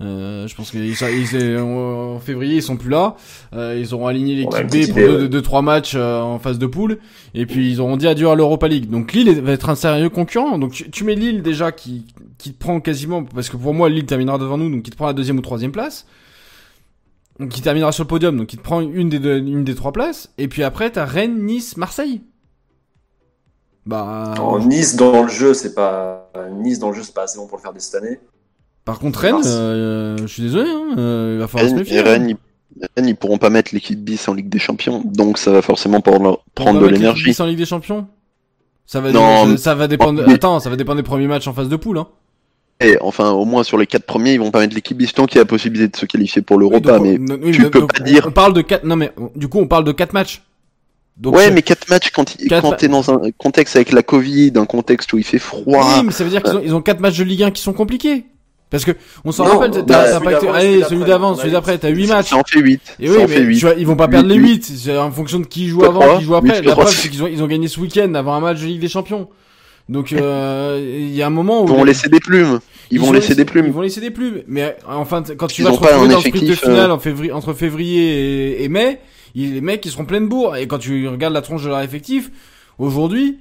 [0.00, 0.94] Euh, je pense qu'ils
[1.58, 3.16] en février ils sont plus là.
[3.52, 6.66] Euh, ils auront aligné l'équipe B pour deux, deux, trois matchs euh, en phase de
[6.66, 6.98] poule.
[7.34, 8.88] Et puis ils auront dit adieu à l'Europa League.
[8.88, 10.58] Donc Lille va être un sérieux concurrent.
[10.58, 12.06] Donc tu, mets Lille déjà qui
[12.38, 14.96] qui te prend quasiment parce que pour moi Lille terminera devant nous donc qui te
[14.96, 16.06] prend la deuxième ou troisième place.
[17.40, 19.74] Donc qui terminera sur le podium donc qui te prend une des deux, une des
[19.74, 20.30] trois places.
[20.38, 22.22] Et puis après t'as Rennes, Nice, Marseille.
[23.86, 24.34] Bah.
[24.66, 27.56] nice dans le jeu c'est pas Nice dans le jeu c'est pas assez bon pour
[27.56, 28.20] le faire dès cette année.
[28.88, 31.98] Par contre, Rennes, euh, je suis désolé, hein, euh, il va falloir se méfier.
[31.98, 32.04] Hein.
[32.04, 32.36] Rennes,
[32.96, 36.42] ils, pourront pas mettre l'équipe bis en Ligue des Champions, donc ça va forcément prendre,
[36.54, 37.24] prendre de l'énergie.
[37.24, 38.06] bis en Ligue des Champions?
[38.86, 40.26] Ça va, non, ça va dépendre.
[40.26, 41.98] Attends, ça va dépendre des premiers matchs en phase de poule.
[41.98, 42.06] Hein.
[42.80, 45.26] Et enfin, au moins sur les quatre premiers, ils vont pas mettre l'équipe bis tant
[45.26, 46.98] qu'il y a la possibilité de se qualifier pour l'Europa.
[46.98, 47.18] mais
[47.52, 48.24] tu peux pas dire.
[48.26, 48.84] On parle de quatre.
[48.84, 50.42] Non mais du coup, on parle de quatre matchs.
[51.18, 54.52] Donc, ouais, mais 4 matchs quand, Quatre quand t'es dans un contexte avec la Covid,
[54.54, 55.96] un contexte où il fait froid.
[55.96, 57.60] Oui, mais ça veut dire qu'ils ont, ils ont quatre matchs de Ligue 1 qui
[57.60, 58.24] sont compliqués.
[58.70, 58.90] Parce que,
[59.24, 62.28] on s'en rappelle, t'as, bah, d'avant, allez, celui d'avant, celui d'après, t'as 8 matchs.
[62.28, 62.80] Ça en fait 8.
[63.00, 63.58] Et oui, en mais fait 8.
[63.58, 64.66] tu vois, ils vont pas perdre les huit.
[64.68, 64.76] 8.
[64.78, 66.60] C'est en fonction de qui joue avant, qui joue après.
[66.60, 68.80] La preuve, c'est qu'ils ont, ils ont gagné ce week-end avant un match de Ligue
[68.80, 69.28] des Champions.
[69.88, 71.66] Donc, euh, il y a un moment où.
[71.66, 72.58] Ils vont laisser des plumes.
[72.90, 73.70] Ils, vont ont laisser des Ils plumes.
[73.70, 74.42] vont laisser des plumes.
[74.46, 76.98] Mais enfin, quand tu Ils vas te retrouver dans le sprint de finale euh, en
[76.98, 78.98] février, entre février et, et mai,
[79.34, 80.56] ils- les mecs ils seront pleins de bourre.
[80.56, 82.30] Et quand tu regardes la tronche de leur effectif,
[82.78, 83.38] aujourd'hui,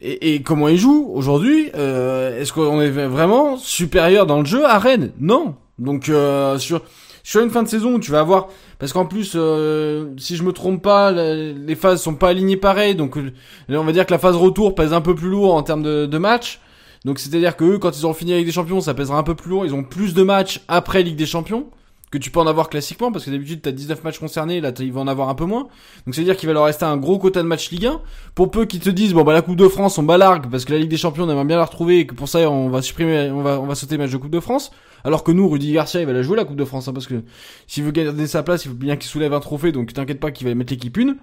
[0.00, 4.64] et, et comment ils jouent aujourd'hui, euh, est-ce qu'on est vraiment supérieur dans le jeu
[4.64, 5.12] à Rennes?
[5.18, 5.56] Non.
[5.78, 6.82] Donc euh, sur
[7.24, 10.52] sur une fin de saison tu vas avoir parce qu'en plus euh, si je me
[10.52, 13.32] trompe pas les phases sont pas alignées pareil donc euh,
[13.70, 16.06] on va dire que la phase retour pèse un peu plus lourd en termes de,
[16.06, 16.60] de match
[17.04, 19.34] donc c'est-à-dire que eux, quand ils auront fini avec des champions, ça pèsera un peu
[19.34, 19.66] plus lourd.
[19.66, 21.66] Ils ont plus de matchs après Ligue des Champions
[22.14, 24.92] que tu peux en avoir classiquement parce que d'habitude t'as 19 matchs concernés, là ils
[24.92, 25.68] vont en avoir un peu moins.
[26.06, 28.00] Donc c'est-à-dire qu'il va leur rester un gros quota de matchs Ligue 1.
[28.34, 30.64] Pour peu qu'ils te disent bon bah la Coupe de France on bat largue parce
[30.64, 32.68] que la Ligue des Champions on aimerait bien la retrouver et que pour ça on
[32.68, 34.70] va supprimer, on va on va sauter le match de Coupe de France.
[35.06, 37.06] Alors que nous, Rudy Garcia, il va la jouer la Coupe de France, hein, parce
[37.06, 37.22] que
[37.66, 40.30] s'il veut garder sa place, il faut bien qu'il soulève un trophée, donc t'inquiète pas
[40.30, 41.16] qu'il va mettre l'équipe une.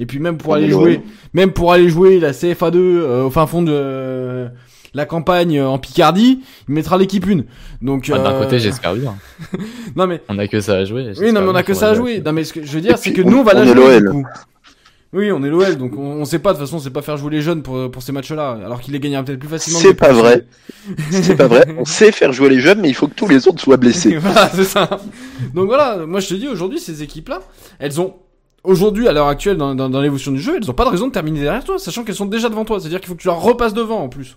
[0.00, 1.02] Et puis même pour aller jouer,
[1.34, 4.48] même pour aller jouer la CFA2 euh, au fin fond de euh,
[4.94, 7.44] la campagne euh, en Picardie, il mettra l'équipe une.
[7.82, 9.14] Donc Enfin, D'un euh, côté, j'espère bien.
[9.96, 11.12] non mais On a que ça à jouer.
[11.20, 12.20] oui, non mais on a que ça à jouer.
[12.24, 13.74] Non mais ce que je veux dire, c'est que nous on va on la jouer.
[13.98, 14.10] du l'OL.
[14.12, 14.26] coup.
[15.14, 17.16] Oui, on est l'OL, donc on, on sait pas de toute façon, c'est pas faire
[17.16, 19.78] jouer les jeunes pour pour ces matchs-là, alors qu'il les gagnera peut-être plus facilement.
[19.80, 20.44] C'est pas vrai.
[21.10, 21.66] C'est pas vrai.
[21.78, 24.16] On sait faire jouer les jeunes, mais il faut que tous les autres soient blessés.
[24.18, 24.88] voilà, c'est ça.
[25.54, 27.40] Donc voilà, moi je te dis aujourd'hui, ces équipes-là,
[27.78, 28.16] elles ont
[28.64, 31.06] aujourd'hui à l'heure actuelle dans, dans, dans l'évolution du jeu, elles ont pas de raison
[31.06, 32.78] de terminer derrière toi, sachant qu'elles sont déjà devant toi.
[32.78, 34.36] C'est-à-dire qu'il faut que tu leur repasses devant en plus.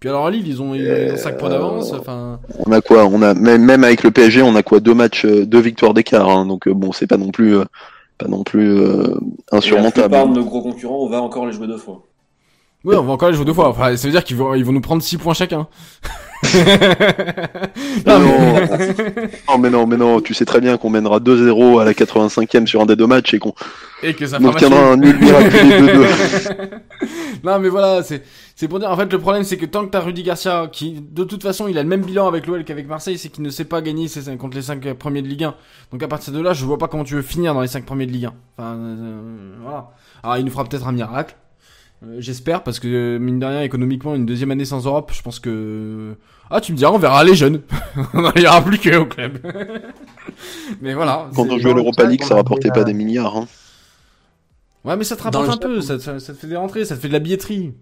[0.00, 1.92] Puis alors à Lille, ils ont, ils ont 5 points d'avance.
[1.92, 3.04] Enfin, On a quoi?
[3.06, 4.80] On a même, même avec le PSG, on a quoi?
[4.80, 6.28] Deux matchs, euh, deux victoires d'écart.
[6.28, 6.46] hein.
[6.46, 7.64] donc euh, bon, c'est pas non plus, euh,
[8.16, 9.16] pas non plus euh, Et
[9.52, 10.08] la insurmontable.
[10.08, 12.04] plupart de nos gros concurrents, on va encore les jouer deux fois.
[12.88, 13.68] Ouais, on va encore les jouer deux fois.
[13.68, 15.66] Enfin, ça veut dire qu'ils vont, ils vont nous prendre 6 points chacun.
[18.06, 18.60] Non, non,
[19.48, 22.66] non, mais non, mais non, tu sais très bien qu'on mènera 2-0 à la 85e
[22.66, 23.54] sur un des deux matchs et qu'on
[24.02, 26.70] Et que ça obtiendra un nul miraculeux 2-2.
[27.44, 28.22] non mais voilà, c'est
[28.54, 31.00] c'est pour dire en fait le problème c'est que tant que t'as Rudy Garcia qui
[31.00, 33.50] de toute façon il a le même bilan avec l'OL qu'avec Marseille, c'est qu'il ne
[33.50, 35.54] sait pas gagner ses, contre les 5 premiers de Ligue 1.
[35.92, 37.84] Donc à partir de là, je vois pas comment tu veux finir dans les 5
[37.84, 38.32] premiers de Ligue 1.
[38.56, 39.90] Enfin euh, voilà.
[40.22, 41.34] Alors il nous fera peut-être un miracle.
[42.04, 45.40] Euh, J'espère parce que mine de rien économiquement une deuxième année sans Europe, je pense
[45.40, 46.14] que
[46.50, 47.62] ah tu me diras on verra les jeunes.
[48.14, 49.38] on n'en ira plus que au club.
[50.80, 51.28] mais voilà.
[51.34, 53.36] Quand on jouait l'Europa League, ça rapportait pas des milliards.
[53.36, 53.46] Hein.
[54.84, 56.94] Ouais mais ça te rapporte un peu, ça, ça, ça te fait des rentrées, ça
[56.96, 57.74] te fait de la billetterie.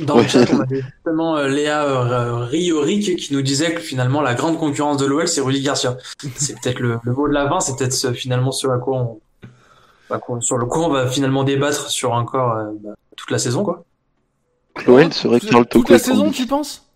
[0.00, 0.22] Dans Ouais.
[0.22, 4.34] le chat, on avait justement euh, Léa euh, Rioric qui nous disait que finalement la
[4.34, 5.96] grande concurrence de l'OL c'est Rudy Garcia.
[6.36, 8.98] C'est peut-être le, le mot de la fin, c'est peut-être ce- finalement ce à quoi
[8.98, 9.20] on,
[10.40, 13.84] sur le quoi on va finalement débattre sur encore euh, bah, toute la saison quoi.
[14.86, 16.86] L'OL serait Karl Toute la saison, tu penses?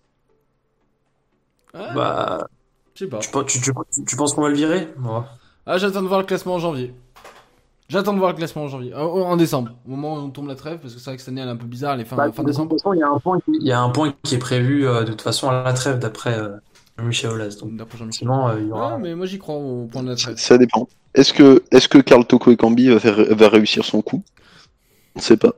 [1.74, 2.46] Ouais, Bah,
[2.94, 3.18] Je sais pas.
[3.18, 3.30] tu,
[3.60, 4.88] tu, tu, tu penses qu'on va le virer?
[5.02, 5.20] Ouais.
[5.66, 6.94] Ah, j'attends de voir le classement en janvier.
[7.88, 8.92] J'attends de voir le classement en janvier.
[8.94, 9.72] Euh, en décembre.
[9.86, 11.48] Au moment où on tombe la trêve, parce que c'est vrai que cette année elle
[11.48, 12.72] est un peu bizarre, elle est fin, Bah, fin de toute décembre.
[12.76, 14.86] façon, il y a un point qui, il y a un point qui est prévu
[14.88, 16.56] euh, de toute façon à la trêve d'après euh,
[17.00, 17.56] Michel Aulas.
[17.60, 18.20] Donc, D'après Jean-Michel.
[18.20, 18.94] sinon, euh, il y aura.
[18.96, 20.36] Ouais, mais moi j'y crois au point de la trêve.
[20.38, 20.88] Ça dépend.
[21.16, 24.22] Est-ce que, est-ce que Karl Toko et Cambi va, faire, va réussir son coup?
[25.16, 25.54] On sait pas.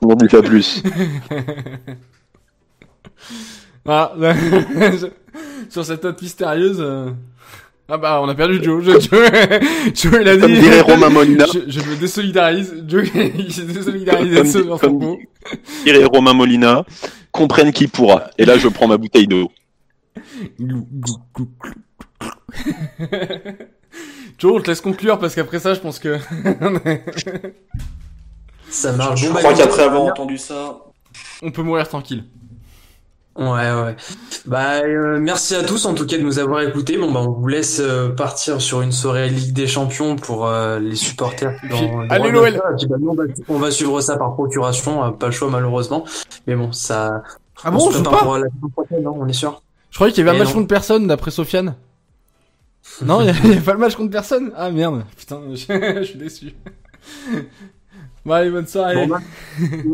[0.00, 0.82] On n'en dit pas plus.
[3.86, 4.12] ah,
[5.68, 6.78] sur cette note mystérieuse.
[6.80, 7.10] euh,
[7.88, 8.84] Ah bah, on a perdu Joe.
[8.84, 9.10] Joe, Joe,
[9.94, 10.40] Joe, il a dit.
[10.42, 12.84] Comme dirait Romain Molina, Je, je me désolidarise.
[12.86, 13.08] Joe,
[13.38, 15.18] il s'est désolidarisé de ce Comme- dans comme son dit- mot.
[15.84, 16.84] dirait Romain Molina,
[17.32, 18.30] comprenne qui pourra.
[18.38, 19.50] Et là, je prends ma bouteille d'eau.
[24.38, 26.18] Joe, on te laisse conclure parce qu'après ça, je pense que.
[28.70, 29.20] Ça marche.
[29.20, 30.78] Je bah, crois qu'après avoir entendu ça,
[31.42, 32.24] on peut mourir tranquille.
[33.36, 33.96] Ouais, ouais.
[34.44, 36.98] Bah, euh, merci à tous en tout cas de nous avoir écoutés.
[36.98, 40.78] Bon, bah, on vous laisse euh, partir sur une soirée Ligue des Champions pour euh,
[40.78, 41.52] les supporters.
[41.68, 42.60] Dans- puis, dans allez le l'OL.
[42.88, 46.04] Bah, on va, on va suivre ça par procuration, euh, pas le choix malheureusement.
[46.46, 47.22] Mais bon, ça.
[47.62, 49.62] Ah bon, on se joue prépare pas pour la saison prochaine, non On est sûr.
[49.90, 51.76] Je croyais qu'il y avait un match contre personne d'après Sofiane.
[53.02, 55.56] Non, il y a- pas le match contre personne Ah merde, putain, je,
[55.98, 56.52] je suis déçu.
[58.26, 58.96] Bon allez, bonne soirée.
[58.96, 59.20] Bon, bah,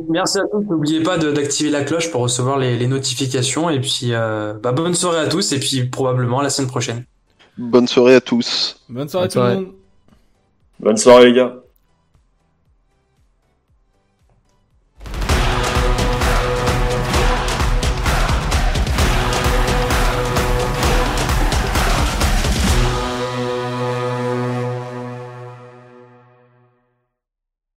[0.09, 0.61] merci à tous.
[0.69, 3.71] N'oubliez pas d'activer la cloche pour recevoir les, les notifications.
[3.71, 5.53] Et puis, euh, bah, bonne soirée à tous.
[5.53, 7.05] Et puis, probablement à la semaine prochaine.
[7.57, 8.81] Bonne soirée à tous.
[8.89, 9.73] Bonne soirée Bonne tout le monde.
[10.81, 11.55] bonne soirée les gars.